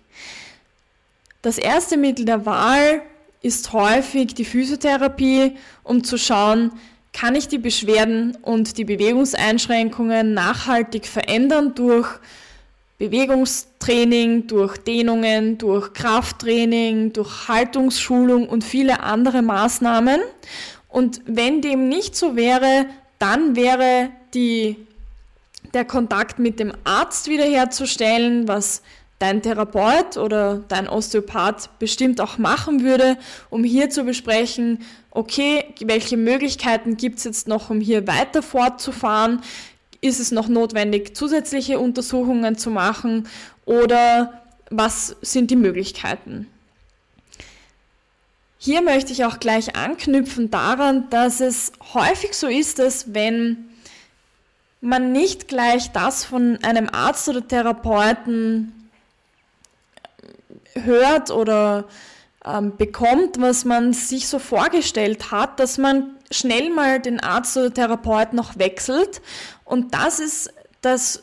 Das 1.42 1.58
erste 1.58 1.96
Mittel 1.96 2.24
der 2.24 2.46
Wahl 2.46 3.02
ist 3.44 3.74
häufig 3.74 4.34
die 4.34 4.46
Physiotherapie, 4.46 5.52
um 5.82 6.02
zu 6.02 6.16
schauen, 6.16 6.72
kann 7.12 7.34
ich 7.34 7.46
die 7.46 7.58
Beschwerden 7.58 8.36
und 8.40 8.78
die 8.78 8.84
Bewegungseinschränkungen 8.84 10.32
nachhaltig 10.32 11.06
verändern 11.06 11.74
durch 11.74 12.08
Bewegungstraining, 12.98 14.46
durch 14.46 14.78
Dehnungen, 14.78 15.58
durch 15.58 15.92
Krafttraining, 15.92 17.12
durch 17.12 17.48
Haltungsschulung 17.48 18.48
und 18.48 18.64
viele 18.64 19.00
andere 19.00 19.42
Maßnahmen. 19.42 20.20
Und 20.88 21.20
wenn 21.26 21.60
dem 21.60 21.88
nicht 21.88 22.16
so 22.16 22.36
wäre, 22.36 22.86
dann 23.18 23.56
wäre 23.56 24.08
die, 24.32 24.76
der 25.74 25.84
Kontakt 25.84 26.38
mit 26.38 26.58
dem 26.58 26.72
Arzt 26.84 27.28
wiederherzustellen, 27.28 28.48
was 28.48 28.80
dein 29.24 29.40
Therapeut 29.40 30.18
oder 30.18 30.62
dein 30.68 30.86
Osteopath 30.86 31.78
bestimmt 31.78 32.20
auch 32.20 32.36
machen 32.36 32.84
würde, 32.84 33.16
um 33.48 33.64
hier 33.64 33.88
zu 33.88 34.04
besprechen, 34.04 34.82
okay, 35.10 35.64
welche 35.80 36.18
Möglichkeiten 36.18 36.98
gibt 36.98 37.18
es 37.18 37.24
jetzt 37.24 37.48
noch, 37.48 37.70
um 37.70 37.80
hier 37.80 38.06
weiter 38.06 38.42
fortzufahren? 38.42 39.40
Ist 40.02 40.20
es 40.20 40.30
noch 40.30 40.48
notwendig, 40.48 41.16
zusätzliche 41.16 41.78
Untersuchungen 41.78 42.58
zu 42.58 42.68
machen 42.68 43.26
oder 43.64 44.42
was 44.68 45.16
sind 45.22 45.50
die 45.50 45.56
Möglichkeiten? 45.56 46.46
Hier 48.58 48.82
möchte 48.82 49.12
ich 49.12 49.24
auch 49.24 49.40
gleich 49.40 49.74
anknüpfen 49.74 50.50
daran, 50.50 51.08
dass 51.08 51.40
es 51.40 51.72
häufig 51.94 52.34
so 52.34 52.46
ist, 52.46 52.78
dass 52.78 53.14
wenn 53.14 53.70
man 54.82 55.12
nicht 55.12 55.48
gleich 55.48 55.92
das 55.92 56.26
von 56.26 56.58
einem 56.62 56.90
Arzt 56.90 57.26
oder 57.30 57.46
Therapeuten 57.46 58.83
hört 60.74 61.30
oder 61.30 61.84
ähm, 62.44 62.76
bekommt, 62.76 63.40
was 63.40 63.64
man 63.64 63.92
sich 63.92 64.28
so 64.28 64.38
vorgestellt 64.38 65.30
hat, 65.30 65.58
dass 65.60 65.78
man 65.78 66.16
schnell 66.30 66.70
mal 66.70 67.00
den 67.00 67.20
Arzt 67.20 67.56
oder 67.56 67.72
Therapeut 67.72 68.32
noch 68.32 68.58
wechselt. 68.58 69.22
Und 69.64 69.94
das 69.94 70.20
ist 70.20 70.52
das, 70.82 71.22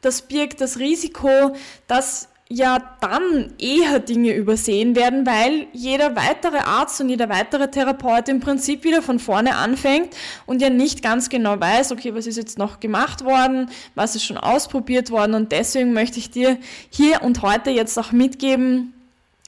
das 0.00 0.22
birgt 0.22 0.60
das 0.60 0.78
Risiko, 0.78 1.54
dass 1.86 2.28
ja 2.52 2.78
dann 3.00 3.54
eher 3.58 3.98
Dinge 3.98 4.34
übersehen 4.34 4.94
werden, 4.94 5.26
weil 5.26 5.66
jeder 5.72 6.14
weitere 6.16 6.58
Arzt 6.58 7.00
und 7.00 7.08
jeder 7.08 7.28
weitere 7.28 7.70
Therapeut 7.70 8.28
im 8.28 8.40
Prinzip 8.40 8.84
wieder 8.84 9.00
von 9.00 9.18
vorne 9.18 9.56
anfängt 9.56 10.14
und 10.44 10.60
ja 10.60 10.68
nicht 10.68 11.02
ganz 11.02 11.30
genau 11.30 11.58
weiß, 11.58 11.92
okay, 11.92 12.14
was 12.14 12.26
ist 12.26 12.36
jetzt 12.36 12.58
noch 12.58 12.78
gemacht 12.78 13.24
worden, 13.24 13.70
was 13.94 14.16
ist 14.16 14.24
schon 14.24 14.36
ausprobiert 14.36 15.10
worden 15.10 15.34
und 15.34 15.50
deswegen 15.50 15.94
möchte 15.94 16.18
ich 16.18 16.30
dir 16.30 16.58
hier 16.90 17.22
und 17.22 17.40
heute 17.40 17.70
jetzt 17.70 17.98
auch 17.98 18.12
mitgeben, 18.12 18.92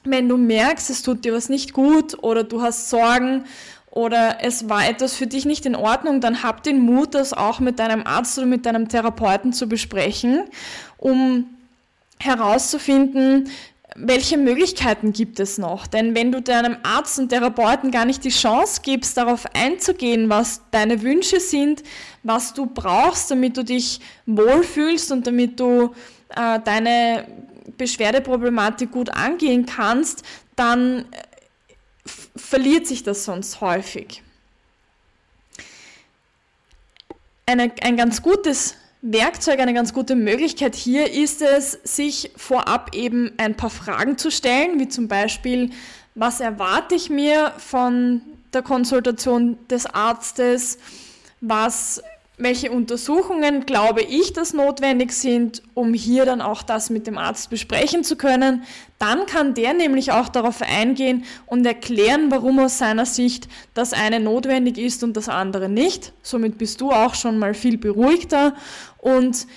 wenn 0.03 0.27
du 0.27 0.37
merkst, 0.37 0.89
es 0.89 1.03
tut 1.03 1.25
dir 1.25 1.33
was 1.33 1.49
nicht 1.49 1.73
gut 1.73 2.23
oder 2.23 2.43
du 2.43 2.61
hast 2.61 2.89
Sorgen 2.89 3.43
oder 3.91 4.37
es 4.41 4.67
war 4.67 4.89
etwas 4.89 5.13
für 5.13 5.27
dich 5.27 5.45
nicht 5.45 5.65
in 5.65 5.75
Ordnung, 5.75 6.21
dann 6.21 6.41
hab 6.41 6.63
den 6.63 6.79
Mut, 6.79 7.13
das 7.13 7.33
auch 7.33 7.59
mit 7.59 7.77
deinem 7.77 8.05
Arzt 8.05 8.37
oder 8.37 8.47
mit 8.47 8.65
deinem 8.65 8.89
Therapeuten 8.89 9.53
zu 9.53 9.69
besprechen, 9.69 10.43
um 10.97 11.45
herauszufinden, 12.19 13.49
welche 13.95 14.37
Möglichkeiten 14.37 15.13
gibt 15.13 15.39
es 15.39 15.57
noch? 15.57 15.87
Denn 15.87 16.15
wenn 16.15 16.31
du 16.31 16.41
deinem 16.41 16.75
Arzt 16.83 17.17
und 17.17 17.29
Therapeuten 17.29 17.91
gar 17.91 18.03
nicht 18.03 18.25
die 18.25 18.29
Chance 18.29 18.81
gibst, 18.83 19.15
darauf 19.15 19.45
einzugehen, 19.55 20.29
was 20.29 20.61
deine 20.71 21.01
Wünsche 21.01 21.39
sind, 21.39 21.81
was 22.21 22.53
du 22.53 22.65
brauchst, 22.65 23.31
damit 23.31 23.55
du 23.55 23.63
dich 23.63 24.01
wohlfühlst 24.25 25.13
und 25.13 25.25
damit 25.25 25.59
du 25.59 25.95
äh, 26.35 26.59
deine 26.59 27.25
Beschwerdeproblematik 27.77 28.91
gut 28.91 29.09
angehen 29.09 29.65
kannst, 29.65 30.23
dann 30.57 30.99
äh, 30.99 31.03
verliert 32.35 32.87
sich 32.87 33.03
das 33.03 33.23
sonst 33.23 33.61
häufig. 33.61 34.21
Eine, 37.45 37.71
ein 37.81 37.95
ganz 37.95 38.21
gutes 38.21 38.75
Werkzeug, 39.07 39.59
eine 39.59 39.75
ganz 39.75 39.93
gute 39.93 40.15
Möglichkeit 40.15 40.73
hier 40.73 41.11
ist 41.11 41.43
es, 41.43 41.73
sich 41.83 42.31
vorab 42.35 42.95
eben 42.95 43.33
ein 43.37 43.55
paar 43.55 43.69
Fragen 43.69 44.17
zu 44.17 44.31
stellen, 44.31 44.79
wie 44.79 44.87
zum 44.87 45.07
Beispiel, 45.07 45.69
was 46.15 46.39
erwarte 46.39 46.95
ich 46.95 47.11
mir 47.11 47.53
von 47.59 48.21
der 48.51 48.63
Konsultation 48.63 49.59
des 49.69 49.85
Arztes, 49.85 50.79
was 51.39 52.01
welche 52.37 52.71
Untersuchungen 52.71 53.65
glaube 53.65 54.01
ich, 54.01 54.33
dass 54.33 54.53
notwendig 54.53 55.13
sind, 55.13 55.63
um 55.73 55.93
hier 55.93 56.25
dann 56.25 56.41
auch 56.41 56.63
das 56.63 56.89
mit 56.89 57.07
dem 57.07 57.17
Arzt 57.17 57.49
besprechen 57.49 58.03
zu 58.03 58.15
können. 58.17 58.63
Dann 58.99 59.25
kann 59.25 59.53
der 59.53 59.73
nämlich 59.73 60.11
auch 60.11 60.29
darauf 60.29 60.61
eingehen 60.61 61.25
und 61.45 61.65
erklären, 61.65 62.31
warum 62.31 62.59
aus 62.59 62.77
seiner 62.77 63.05
Sicht 63.05 63.47
das 63.73 63.93
eine 63.93 64.19
notwendig 64.19 64.77
ist 64.77 65.03
und 65.03 65.15
das 65.15 65.29
andere 65.29 65.69
nicht. 65.69 66.13
Somit 66.21 66.57
bist 66.57 66.81
du 66.81 66.91
auch 66.91 67.15
schon 67.15 67.37
mal 67.37 67.53
viel 67.53 67.77
beruhigter. 67.77 68.53
Und 68.97 69.47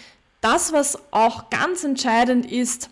das, 0.40 0.72
was 0.72 0.98
auch 1.10 1.50
ganz 1.50 1.84
entscheidend 1.84 2.50
ist, 2.50 2.90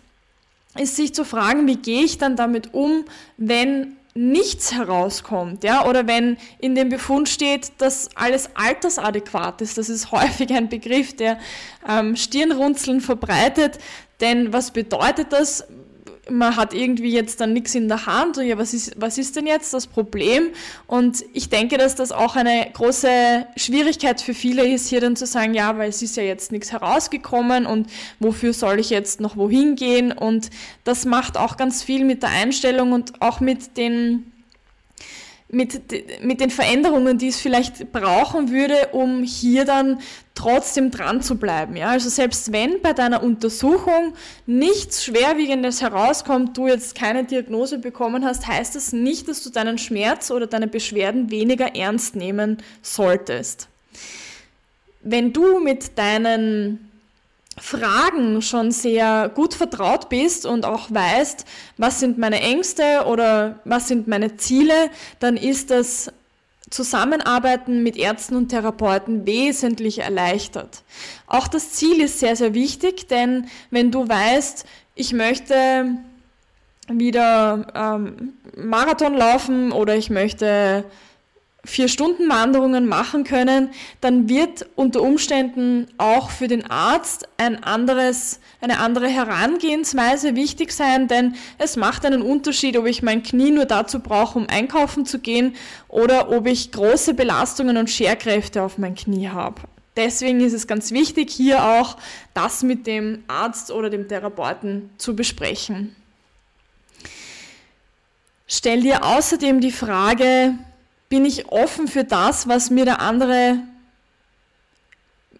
ist 0.77 0.95
sich 0.95 1.13
zu 1.13 1.23
fragen, 1.25 1.67
wie 1.67 1.77
gehe 1.77 2.03
ich 2.03 2.17
dann 2.17 2.35
damit 2.35 2.73
um, 2.73 3.05
wenn 3.37 3.96
nichts 4.17 4.73
herauskommt, 4.73 5.63
ja, 5.63 5.85
oder 5.85 6.07
wenn 6.07 6.37
in 6.59 6.75
dem 6.75 6.89
Befund 6.89 7.29
steht, 7.29 7.71
dass 7.77 8.09
alles 8.15 8.49
altersadäquat 8.55 9.61
ist, 9.61 9.77
das 9.77 9.89
ist 9.89 10.11
häufig 10.11 10.51
ein 10.53 10.69
Begriff, 10.69 11.15
der 11.15 11.39
ähm, 11.87 12.15
Stirnrunzeln 12.15 12.99
verbreitet, 13.01 13.77
denn 14.19 14.51
was 14.51 14.71
bedeutet 14.71 15.31
das? 15.31 15.65
Man 16.29 16.55
hat 16.55 16.73
irgendwie 16.73 17.11
jetzt 17.11 17.41
dann 17.41 17.53
nichts 17.53 17.75
in 17.75 17.87
der 17.87 18.05
Hand 18.05 18.37
und 18.37 18.45
ja, 18.45 18.57
was 18.57 18.73
ist, 18.73 18.93
was 18.99 19.17
ist 19.17 19.35
denn 19.35 19.47
jetzt 19.47 19.73
das 19.73 19.87
Problem? 19.87 20.49
Und 20.85 21.23
ich 21.33 21.49
denke, 21.49 21.77
dass 21.77 21.95
das 21.95 22.11
auch 22.11 22.35
eine 22.35 22.67
große 22.73 23.45
Schwierigkeit 23.55 24.21
für 24.21 24.33
viele 24.33 24.67
ist, 24.67 24.87
hier 24.87 25.01
dann 25.01 25.15
zu 25.15 25.25
sagen, 25.25 25.53
ja, 25.53 25.77
weil 25.77 25.89
es 25.89 26.01
ist 26.01 26.17
ja 26.17 26.23
jetzt 26.23 26.51
nichts 26.51 26.71
herausgekommen 26.71 27.65
und 27.65 27.87
wofür 28.19 28.53
soll 28.53 28.79
ich 28.79 28.89
jetzt 28.89 29.21
noch 29.21 29.37
wohin 29.37 29.75
gehen? 29.75 30.11
Und 30.11 30.49
das 30.83 31.05
macht 31.05 31.37
auch 31.37 31.57
ganz 31.57 31.83
viel 31.83 32.03
mit 32.03 32.23
der 32.23 32.29
Einstellung 32.29 32.91
und 32.91 33.21
auch 33.21 33.39
mit 33.39 33.77
den 33.77 34.31
mit, 35.49 35.81
mit 36.21 36.41
den 36.41 36.49
Veränderungen, 36.49 37.17
die 37.17 37.29
es 37.29 37.39
vielleicht 37.39 37.91
brauchen 37.93 38.51
würde, 38.51 38.89
um 38.91 39.23
hier 39.23 39.63
dann 39.63 39.99
trotzdem 40.37 40.91
dran 40.91 41.21
zu 41.21 41.35
bleiben. 41.35 41.75
Ja? 41.75 41.89
Also 41.89 42.09
selbst 42.09 42.51
wenn 42.51 42.81
bei 42.81 42.93
deiner 42.93 43.23
Untersuchung 43.23 44.13
nichts 44.45 45.03
Schwerwiegendes 45.03 45.81
herauskommt, 45.81 46.55
du 46.55 46.67
jetzt 46.67 46.95
keine 46.95 47.23
Diagnose 47.23 47.79
bekommen 47.79 48.23
hast, 48.23 48.47
heißt 48.47 48.75
das 48.75 48.93
nicht, 48.93 49.27
dass 49.27 49.43
du 49.43 49.49
deinen 49.49 49.77
Schmerz 49.77 50.29
oder 50.29 50.45
deine 50.47 50.67
Beschwerden 50.67 51.31
weniger 51.31 51.75
ernst 51.75 52.15
nehmen 52.15 52.57
solltest. 52.81 53.67
Wenn 55.01 55.33
du 55.33 55.59
mit 55.59 55.97
deinen 55.97 56.87
Fragen 57.59 58.43
schon 58.43 58.71
sehr 58.71 59.31
gut 59.33 59.55
vertraut 59.55 60.09
bist 60.09 60.45
und 60.45 60.65
auch 60.65 60.91
weißt, 60.91 61.45
was 61.77 61.99
sind 61.99 62.19
meine 62.19 62.41
Ängste 62.41 63.05
oder 63.07 63.59
was 63.65 63.87
sind 63.87 64.07
meine 64.07 64.37
Ziele, 64.37 64.91
dann 65.19 65.35
ist 65.37 65.71
das 65.71 66.11
Zusammenarbeiten 66.69 67.83
mit 67.83 67.95
Ärzten 67.95 68.35
und 68.35 68.49
Therapeuten 68.49 69.25
wesentlich 69.25 69.99
erleichtert. 69.99 70.83
Auch 71.25 71.47
das 71.47 71.71
Ziel 71.71 72.01
ist 72.01 72.19
sehr, 72.19 72.35
sehr 72.35 72.53
wichtig, 72.53 73.07
denn 73.07 73.47
wenn 73.71 73.91
du 73.91 74.07
weißt, 74.07 74.65
ich 74.95 75.13
möchte 75.13 75.97
wieder 76.89 77.67
ähm, 77.75 78.33
Marathon 78.55 79.13
laufen 79.13 79.71
oder 79.71 79.95
ich 79.95 80.09
möchte 80.09 80.85
vier 81.67 81.87
Stunden 81.87 82.29
Wanderungen 82.29 82.87
machen 82.87 83.23
können, 83.23 83.69
dann 84.01 84.29
wird 84.29 84.67
unter 84.75 85.01
Umständen 85.01 85.87
auch 85.97 86.29
für 86.29 86.47
den 86.47 86.69
Arzt 86.69 87.27
ein 87.37 87.63
anderes, 87.63 88.39
eine 88.61 88.79
andere 88.79 89.07
Herangehensweise 89.07 90.35
wichtig 90.35 90.71
sein, 90.71 91.07
denn 91.07 91.35
es 91.57 91.75
macht 91.75 92.05
einen 92.05 92.21
Unterschied, 92.21 92.77
ob 92.77 92.85
ich 92.85 93.03
mein 93.03 93.23
Knie 93.23 93.51
nur 93.51 93.65
dazu 93.65 93.99
brauche, 93.99 94.39
um 94.39 94.47
einkaufen 94.47 95.05
zu 95.05 95.19
gehen 95.19 95.55
oder 95.87 96.31
ob 96.31 96.47
ich 96.47 96.71
große 96.71 97.13
Belastungen 97.13 97.77
und 97.77 97.89
Scherkräfte 97.89 98.63
auf 98.63 98.77
mein 98.77 98.95
Knie 98.95 99.29
habe. 99.29 99.61
Deswegen 99.97 100.41
ist 100.41 100.53
es 100.53 100.67
ganz 100.67 100.91
wichtig, 100.91 101.31
hier 101.31 101.63
auch 101.63 101.97
das 102.33 102.61
mit 102.61 102.85
dem 102.85 103.23
Arzt 103.27 103.71
oder 103.71 103.89
dem 103.89 104.07
Therapeuten 104.07 104.91
zu 104.97 105.15
besprechen. 105.15 105.95
Stell 108.47 108.81
dir 108.81 109.03
außerdem 109.03 109.59
die 109.59 109.71
Frage, 109.73 110.53
bin 111.09 111.25
ich 111.25 111.49
offen 111.49 111.87
für 111.87 112.03
das, 112.03 112.47
was 112.47 112.69
mir 112.69 112.85
der 112.85 113.01
andere 113.01 113.59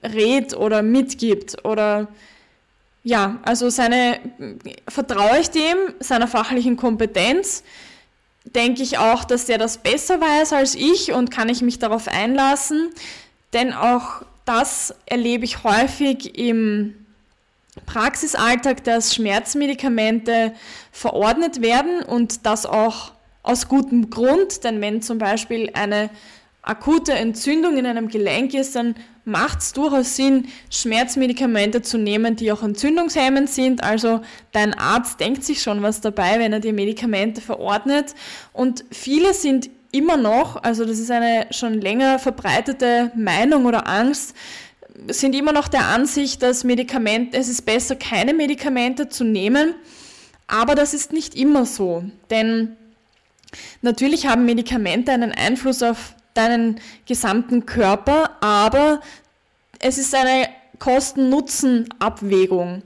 rät 0.03 0.55
oder 0.55 0.81
mitgibt 0.81 1.65
oder 1.65 2.07
ja, 3.03 3.39
also 3.43 3.69
seine, 3.69 4.19
vertraue 4.87 5.39
ich 5.39 5.49
dem, 5.49 5.77
seiner 5.99 6.27
fachlichen 6.27 6.75
Kompetenz, 6.75 7.63
denke 8.43 8.83
ich 8.83 8.97
auch, 8.97 9.23
dass 9.23 9.45
der 9.45 9.57
das 9.57 9.77
besser 9.77 10.19
weiß 10.19 10.53
als 10.53 10.75
ich 10.75 11.13
und 11.13 11.31
kann 11.31 11.49
ich 11.49 11.61
mich 11.61 11.79
darauf 11.79 12.07
einlassen, 12.07 12.89
denn 13.53 13.73
auch 13.73 14.23
das 14.43 14.93
erlebe 15.05 15.45
ich 15.45 15.63
häufig 15.63 16.37
im 16.37 16.95
Praxisalltag, 17.85 18.83
dass 18.83 19.13
Schmerzmedikamente 19.15 20.53
verordnet 20.91 21.61
werden 21.61 22.01
und 22.01 22.45
das 22.45 22.65
auch 22.65 23.11
aus 23.47 23.67
gutem 23.67 24.09
Grund, 24.09 24.63
denn 24.63 24.81
wenn 24.81 25.01
zum 25.01 25.17
Beispiel 25.17 25.71
eine 25.73 26.09
akute 26.61 27.13
Entzündung 27.13 27.77
in 27.77 27.85
einem 27.85 28.09
Gelenk 28.09 28.53
ist, 28.53 28.75
dann 28.75 28.95
macht 29.23 29.59
es 29.59 29.73
durchaus 29.73 30.15
Sinn, 30.15 30.47
Schmerzmedikamente 30.69 31.81
zu 31.81 31.97
nehmen, 31.97 32.35
die 32.35 32.51
auch 32.51 32.63
entzündungshemmend 32.63 33.49
sind. 33.49 33.83
Also 33.83 34.21
dein 34.51 34.73
Arzt 34.73 35.19
denkt 35.19 35.43
sich 35.43 35.61
schon 35.61 35.81
was 35.81 36.01
dabei, 36.01 36.39
wenn 36.39 36.53
er 36.53 36.59
dir 36.59 36.73
Medikamente 36.73 37.41
verordnet. 37.41 38.15
Und 38.53 38.85
viele 38.91 39.33
sind 39.33 39.69
immer 39.91 40.17
noch, 40.17 40.61
also 40.63 40.85
das 40.85 40.99
ist 40.99 41.11
eine 41.11 41.47
schon 41.51 41.79
länger 41.81 42.19
verbreitete 42.19 43.11
Meinung 43.15 43.65
oder 43.65 43.87
Angst, 43.87 44.35
sind 45.07 45.35
immer 45.35 45.53
noch 45.53 45.67
der 45.67 45.85
Ansicht, 45.85 46.41
dass 46.41 46.63
Medikamente, 46.63 47.37
es 47.37 47.47
ist 47.49 47.65
besser, 47.65 47.95
keine 47.95 48.33
Medikamente 48.33 49.09
zu 49.09 49.23
nehmen. 49.23 49.75
Aber 50.47 50.75
das 50.75 50.93
ist 50.93 51.13
nicht 51.13 51.35
immer 51.35 51.65
so, 51.65 52.03
denn 52.29 52.77
Natürlich 53.81 54.27
haben 54.27 54.45
Medikamente 54.45 55.11
einen 55.11 55.31
Einfluss 55.31 55.83
auf 55.83 56.15
deinen 56.33 56.79
gesamten 57.05 57.65
Körper, 57.65 58.37
aber 58.41 59.01
es 59.79 59.97
ist 59.97 60.13
eine 60.13 60.49
Kosten-Nutzen-Abwägung 60.79 62.83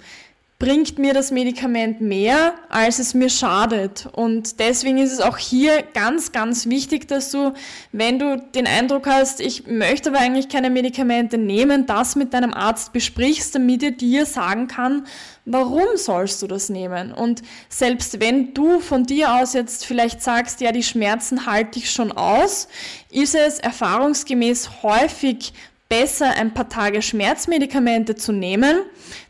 bringt 0.62 1.00
mir 1.00 1.16
das 1.16 1.32
Medikament 1.32 2.02
mehr, 2.02 2.54
als 2.70 3.00
es 3.00 3.16
mir 3.16 3.32
schadet. 3.32 4.08
Und 4.12 4.60
deswegen 4.60 5.00
ist 5.00 5.12
es 5.12 5.20
auch 5.20 5.40
hier 5.40 5.82
ganz, 5.96 6.34
ganz 6.34 6.68
wichtig, 6.68 7.08
dass 7.08 7.32
du, 7.32 7.54
wenn 7.92 8.20
du 8.20 8.38
den 8.38 8.68
Eindruck 8.68 9.08
hast, 9.08 9.42
ich 9.42 9.66
möchte 9.66 10.10
aber 10.10 10.20
eigentlich 10.20 10.50
keine 10.50 10.70
Medikamente 10.70 11.40
nehmen, 11.40 11.88
das 11.88 12.16
mit 12.16 12.36
deinem 12.36 12.54
Arzt 12.54 12.94
besprichst, 12.94 13.56
damit 13.56 13.82
er 13.82 13.90
dir 13.90 14.28
sagen 14.28 14.68
kann, 14.68 15.08
warum 15.46 15.96
sollst 15.96 16.42
du 16.42 16.48
das 16.48 16.70
nehmen? 16.70 17.12
Und 17.14 17.42
selbst 17.70 18.20
wenn 18.20 18.54
du 18.54 18.80
von 18.80 19.06
dir 19.06 19.34
aus 19.36 19.54
jetzt 19.54 19.86
vielleicht 19.86 20.22
sagst, 20.22 20.62
ja, 20.62 20.72
die 20.72 20.84
Schmerzen 20.84 21.46
halte 21.46 21.80
ich 21.80 21.92
schon 21.92 22.12
aus, 22.12 22.68
ist 23.10 23.36
es 23.36 23.60
erfahrungsgemäß 23.60 24.84
häufig 24.84 25.54
besser, 25.90 26.30
ein 26.38 26.54
paar 26.54 26.70
Tage 26.70 27.02
Schmerzmedikamente 27.02 28.16
zu 28.16 28.32
nehmen, 28.32 28.84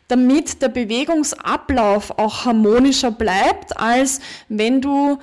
damit 0.08 0.62
der 0.62 0.68
Bewegungsablauf 0.68 2.18
auch 2.18 2.44
harmonischer 2.44 3.10
bleibt, 3.10 3.76
als 3.76 4.20
wenn 4.48 4.80
du 4.80 5.18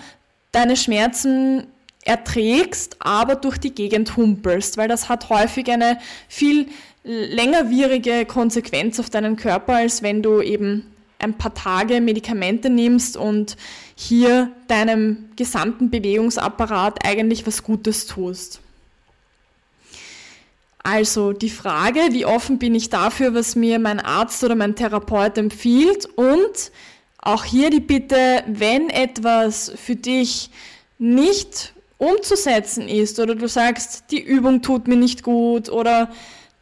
deine 0.51 0.75
Schmerzen 0.75 1.67
erträgst, 2.09 2.97
aber 2.99 3.35
durch 3.35 3.59
die 3.59 3.75
Gegend 3.75 4.17
humpelst, 4.17 4.77
weil 4.77 4.87
das 4.87 5.09
hat 5.09 5.29
häufig 5.29 5.69
eine 5.69 5.99
viel 6.27 6.67
längerwierige 7.03 8.25
Konsequenz 8.25 8.99
auf 8.99 9.11
deinen 9.11 9.35
Körper, 9.35 9.75
als 9.75 10.01
wenn 10.01 10.23
du 10.23 10.41
eben 10.41 10.87
ein 11.19 11.35
paar 11.35 11.53
Tage 11.53 12.01
Medikamente 12.01 12.71
nimmst 12.71 13.15
und 13.15 13.57
hier 13.95 14.51
deinem 14.67 15.29
gesamten 15.35 15.91
Bewegungsapparat 15.91 17.05
eigentlich 17.05 17.45
was 17.45 17.61
Gutes 17.63 18.07
tust. 18.07 18.59
Also 20.81 21.33
die 21.33 21.51
Frage, 21.51 21.99
wie 22.11 22.25
offen 22.25 22.57
bin 22.57 22.73
ich 22.73 22.89
dafür, 22.89 23.35
was 23.35 23.55
mir 23.55 23.77
mein 23.77 23.99
Arzt 23.99 24.43
oder 24.43 24.55
mein 24.55 24.75
Therapeut 24.75 25.37
empfiehlt 25.37 26.07
und 26.15 26.71
auch 27.19 27.43
hier 27.43 27.69
die 27.69 27.81
Bitte, 27.81 28.43
wenn 28.47 28.89
etwas 28.89 29.71
für 29.75 29.95
dich 29.95 30.49
nicht 30.97 31.73
umzusetzen 31.99 32.87
ist 32.87 33.19
oder 33.19 33.35
du 33.35 33.47
sagst, 33.47 34.05
die 34.09 34.21
Übung 34.21 34.61
tut 34.61 34.87
mir 34.87 34.95
nicht 34.95 35.21
gut 35.21 35.69
oder 35.69 36.09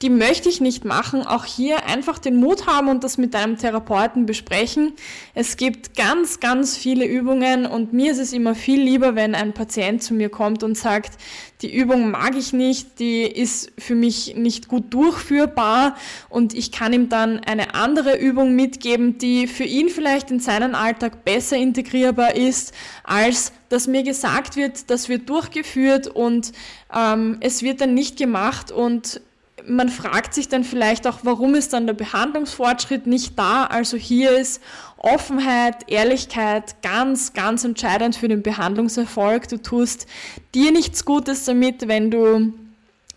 die 0.03 0.11
möchte 0.11 0.47
ich 0.47 0.61
nicht 0.61 0.85
machen, 0.85 1.25
auch 1.25 1.45
hier 1.45 1.87
einfach 1.87 2.19
den 2.19 2.35
Mut 2.35 2.67
haben 2.67 2.87
und 2.87 3.03
das 3.03 3.17
mit 3.17 3.33
deinem 3.33 3.57
Therapeuten 3.57 4.27
besprechen. 4.27 4.93
Es 5.33 5.57
gibt 5.57 5.95
ganz, 5.95 6.39
ganz 6.39 6.77
viele 6.77 7.05
Übungen 7.05 7.65
und 7.65 7.93
mir 7.93 8.11
ist 8.11 8.19
es 8.19 8.31
immer 8.31 8.53
viel 8.53 8.79
lieber, 8.79 9.15
wenn 9.15 9.33
ein 9.33 9.53
Patient 9.53 10.03
zu 10.03 10.13
mir 10.13 10.29
kommt 10.29 10.61
und 10.61 10.77
sagt, 10.77 11.17
die 11.63 11.75
Übung 11.75 12.11
mag 12.11 12.35
ich 12.37 12.53
nicht, 12.53 12.99
die 12.99 13.23
ist 13.23 13.71
für 13.79 13.95
mich 13.95 14.35
nicht 14.35 14.67
gut 14.67 14.93
durchführbar 14.93 15.95
und 16.29 16.53
ich 16.53 16.71
kann 16.71 16.93
ihm 16.93 17.09
dann 17.09 17.39
eine 17.39 17.73
andere 17.73 18.19
Übung 18.19 18.55
mitgeben, 18.55 19.17
die 19.17 19.47
für 19.47 19.63
ihn 19.63 19.89
vielleicht 19.89 20.29
in 20.29 20.39
seinen 20.39 20.75
Alltag 20.75 21.25
besser 21.25 21.57
integrierbar 21.57 22.35
ist, 22.35 22.71
als 23.03 23.51
dass 23.69 23.87
mir 23.87 24.03
gesagt 24.03 24.55
wird, 24.55 24.91
das 24.91 25.09
wird 25.09 25.27
durchgeführt 25.27 26.05
und 26.05 26.51
ähm, 26.95 27.37
es 27.39 27.63
wird 27.63 27.81
dann 27.81 27.95
nicht 27.95 28.17
gemacht 28.17 28.71
und 28.71 29.21
man 29.67 29.89
fragt 29.89 30.33
sich 30.33 30.47
dann 30.47 30.63
vielleicht 30.63 31.07
auch, 31.07 31.19
warum 31.23 31.55
ist 31.55 31.73
dann 31.73 31.87
der 31.87 31.93
Behandlungsfortschritt 31.93 33.07
nicht 33.07 33.37
da? 33.37 33.65
Also 33.65 33.97
hier 33.97 34.31
ist 34.37 34.61
Offenheit, 34.97 35.89
Ehrlichkeit 35.89 36.81
ganz, 36.81 37.33
ganz 37.33 37.63
entscheidend 37.63 38.15
für 38.15 38.27
den 38.27 38.41
Behandlungserfolg. 38.41 39.47
Du 39.47 39.61
tust 39.61 40.07
dir 40.55 40.71
nichts 40.71 41.05
Gutes 41.05 41.45
damit, 41.45 41.87
wenn 41.87 42.11
du 42.11 42.53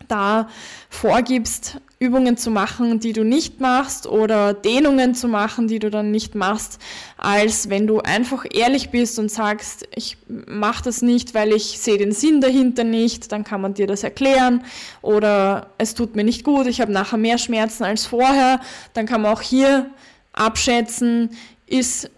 da 0.08 0.48
vorgibst, 0.88 1.80
Übungen 2.02 2.38
zu 2.38 2.50
machen, 2.50 2.98
die 2.98 3.12
du 3.12 3.24
nicht 3.24 3.60
machst 3.60 4.06
oder 4.06 4.54
Dehnungen 4.54 5.14
zu 5.14 5.28
machen, 5.28 5.68
die 5.68 5.78
du 5.78 5.90
dann 5.90 6.10
nicht 6.10 6.34
machst, 6.34 6.78
als 7.18 7.68
wenn 7.68 7.86
du 7.86 8.00
einfach 8.00 8.46
ehrlich 8.50 8.88
bist 8.88 9.18
und 9.18 9.30
sagst, 9.30 9.86
ich 9.94 10.16
mache 10.26 10.82
das 10.82 11.02
nicht, 11.02 11.34
weil 11.34 11.52
ich 11.52 11.78
sehe 11.78 11.98
den 11.98 12.12
Sinn 12.12 12.40
dahinter 12.40 12.84
nicht, 12.84 13.30
dann 13.32 13.44
kann 13.44 13.60
man 13.60 13.74
dir 13.74 13.86
das 13.86 14.02
erklären. 14.02 14.64
Oder 15.02 15.74
es 15.76 15.94
tut 15.94 16.16
mir 16.16 16.24
nicht 16.24 16.42
gut, 16.42 16.66
ich 16.66 16.80
habe 16.80 16.90
nachher 16.90 17.18
mehr 17.18 17.36
Schmerzen 17.36 17.84
als 17.84 18.06
vorher, 18.06 18.60
dann 18.94 19.04
kann 19.04 19.20
man 19.20 19.34
auch 19.34 19.42
hier 19.42 19.90
abschätzen, 20.32 21.36
ist 21.66 22.10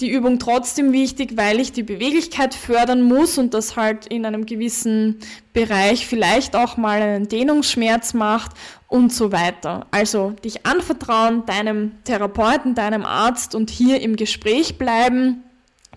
die 0.00 0.10
Übung 0.10 0.38
trotzdem 0.38 0.92
wichtig, 0.92 1.36
weil 1.36 1.60
ich 1.60 1.72
die 1.72 1.82
Beweglichkeit 1.82 2.54
fördern 2.54 3.02
muss 3.02 3.36
und 3.36 3.52
das 3.52 3.76
halt 3.76 4.06
in 4.06 4.24
einem 4.24 4.46
gewissen 4.46 5.18
Bereich 5.52 6.06
vielleicht 6.06 6.56
auch 6.56 6.76
mal 6.76 7.02
einen 7.02 7.28
Dehnungsschmerz 7.28 8.14
macht 8.14 8.52
und 8.88 9.12
so 9.12 9.32
weiter. 9.32 9.86
Also 9.90 10.30
dich 10.44 10.64
anvertrauen 10.64 11.44
deinem 11.46 11.92
Therapeuten, 12.04 12.74
deinem 12.74 13.04
Arzt 13.04 13.54
und 13.54 13.70
hier 13.70 14.00
im 14.00 14.16
Gespräch 14.16 14.78
bleiben, 14.78 15.42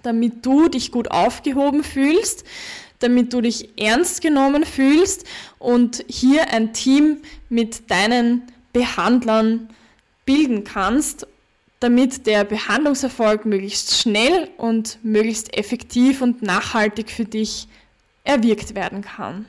damit 0.03 0.45
du 0.45 0.67
dich 0.67 0.91
gut 0.91 1.11
aufgehoben 1.11 1.83
fühlst, 1.83 2.43
damit 2.99 3.33
du 3.33 3.41
dich 3.41 3.79
ernst 3.79 4.21
genommen 4.21 4.65
fühlst 4.65 5.25
und 5.57 6.03
hier 6.07 6.49
ein 6.51 6.73
Team 6.73 7.17
mit 7.49 7.89
deinen 7.89 8.43
Behandlern 8.73 9.69
bilden 10.25 10.63
kannst 10.63 11.27
damit 11.85 12.25
der 12.25 12.43
Behandlungserfolg 12.45 13.45
möglichst 13.45 13.95
schnell 13.95 14.49
und 14.57 14.97
möglichst 15.03 15.55
effektiv 15.55 16.23
und 16.23 16.41
nachhaltig 16.41 17.11
für 17.11 17.25
dich 17.25 17.67
erwirkt 18.23 18.73
werden 18.73 19.03
kann. 19.03 19.45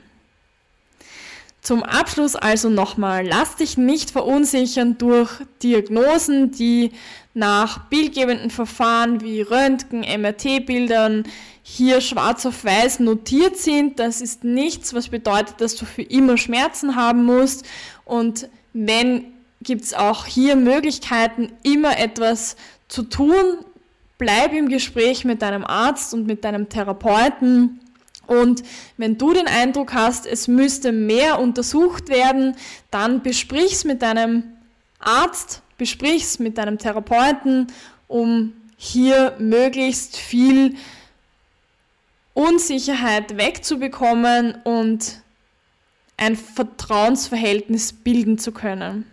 Zum 1.61 1.81
Abschluss 1.81 2.35
also 2.35 2.69
nochmal, 2.69 3.25
lass 3.25 3.55
dich 3.55 3.75
nicht 3.75 4.11
verunsichern 4.11 4.99
durch 4.99 5.31
Diagnosen, 5.63 6.51
die 6.51 6.91
nach 7.33 7.89
bildgebenden 7.89 8.51
Verfahren 8.51 9.21
wie 9.21 9.41
Röntgen, 9.41 10.01
MRT-Bildern 10.01 11.23
hier 11.63 12.01
schwarz 12.01 12.45
auf 12.45 12.63
weiß 12.63 12.99
notiert 12.99 13.57
sind. 13.57 13.97
Das 13.97 14.21
ist 14.21 14.43
nichts, 14.43 14.93
was 14.93 15.09
bedeutet, 15.09 15.59
dass 15.59 15.75
du 15.75 15.85
für 15.85 16.03
immer 16.03 16.37
Schmerzen 16.37 16.95
haben 16.95 17.23
musst. 17.23 17.65
Und 18.05 18.47
wenn 18.73 19.25
gibt 19.67 19.83
es 19.83 19.93
auch 19.93 20.25
hier 20.25 20.55
Möglichkeiten, 20.55 21.51
immer 21.61 21.99
etwas 21.99 22.55
zu 22.87 23.03
tun. 23.03 23.65
Bleib 24.17 24.53
im 24.53 24.69
Gespräch 24.69 25.25
mit 25.25 25.41
deinem 25.41 25.65
Arzt 25.65 26.13
und 26.13 26.25
mit 26.25 26.45
deinem 26.45 26.69
Therapeuten. 26.69 27.81
Und 28.27 28.63
wenn 28.95 29.17
du 29.17 29.33
den 29.33 29.45
Eindruck 29.45 29.93
hast, 29.93 30.25
es 30.25 30.47
müsste 30.47 30.93
mehr 30.93 31.39
untersucht 31.39 32.07
werden, 32.07 32.55
dann 32.91 33.21
besprich's 33.21 33.83
mit 33.83 34.01
deinem 34.01 34.43
Arzt, 34.99 35.61
besprich's 35.77 36.39
mit 36.39 36.57
deinem 36.57 36.77
Therapeuten, 36.77 37.67
um 38.07 38.53
hier 38.77 39.35
möglichst 39.37 40.15
viel 40.15 40.75
Unsicherheit 42.33 43.35
wegzubekommen 43.35 44.61
und 44.63 45.21
ein 46.15 46.37
Vertrauensverhältnis 46.37 47.91
bilden 47.91 48.37
zu 48.37 48.53
können. 48.53 49.05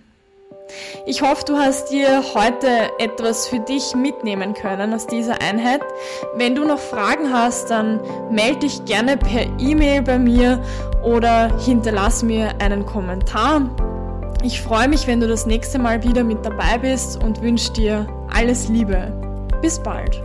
Ich 1.06 1.22
hoffe, 1.22 1.44
du 1.46 1.56
hast 1.56 1.90
dir 1.90 2.22
heute 2.34 2.68
etwas 2.98 3.46
für 3.46 3.60
dich 3.60 3.94
mitnehmen 3.94 4.54
können 4.54 4.94
aus 4.94 5.06
dieser 5.06 5.40
Einheit. 5.42 5.82
Wenn 6.36 6.54
du 6.54 6.64
noch 6.64 6.78
Fragen 6.78 7.32
hast, 7.32 7.70
dann 7.70 8.00
melde 8.30 8.60
dich 8.60 8.84
gerne 8.84 9.16
per 9.16 9.42
E-Mail 9.58 10.02
bei 10.02 10.18
mir 10.18 10.62
oder 11.02 11.56
hinterlass 11.58 12.22
mir 12.22 12.60
einen 12.60 12.86
Kommentar. 12.86 13.68
Ich 14.42 14.60
freue 14.60 14.88
mich, 14.88 15.06
wenn 15.06 15.20
du 15.20 15.28
das 15.28 15.46
nächste 15.46 15.78
Mal 15.78 16.02
wieder 16.02 16.24
mit 16.24 16.44
dabei 16.44 16.78
bist 16.78 17.22
und 17.22 17.40
wünsche 17.40 17.72
dir 17.72 18.06
alles 18.32 18.68
Liebe. 18.68 19.12
Bis 19.62 19.82
bald. 19.82 20.22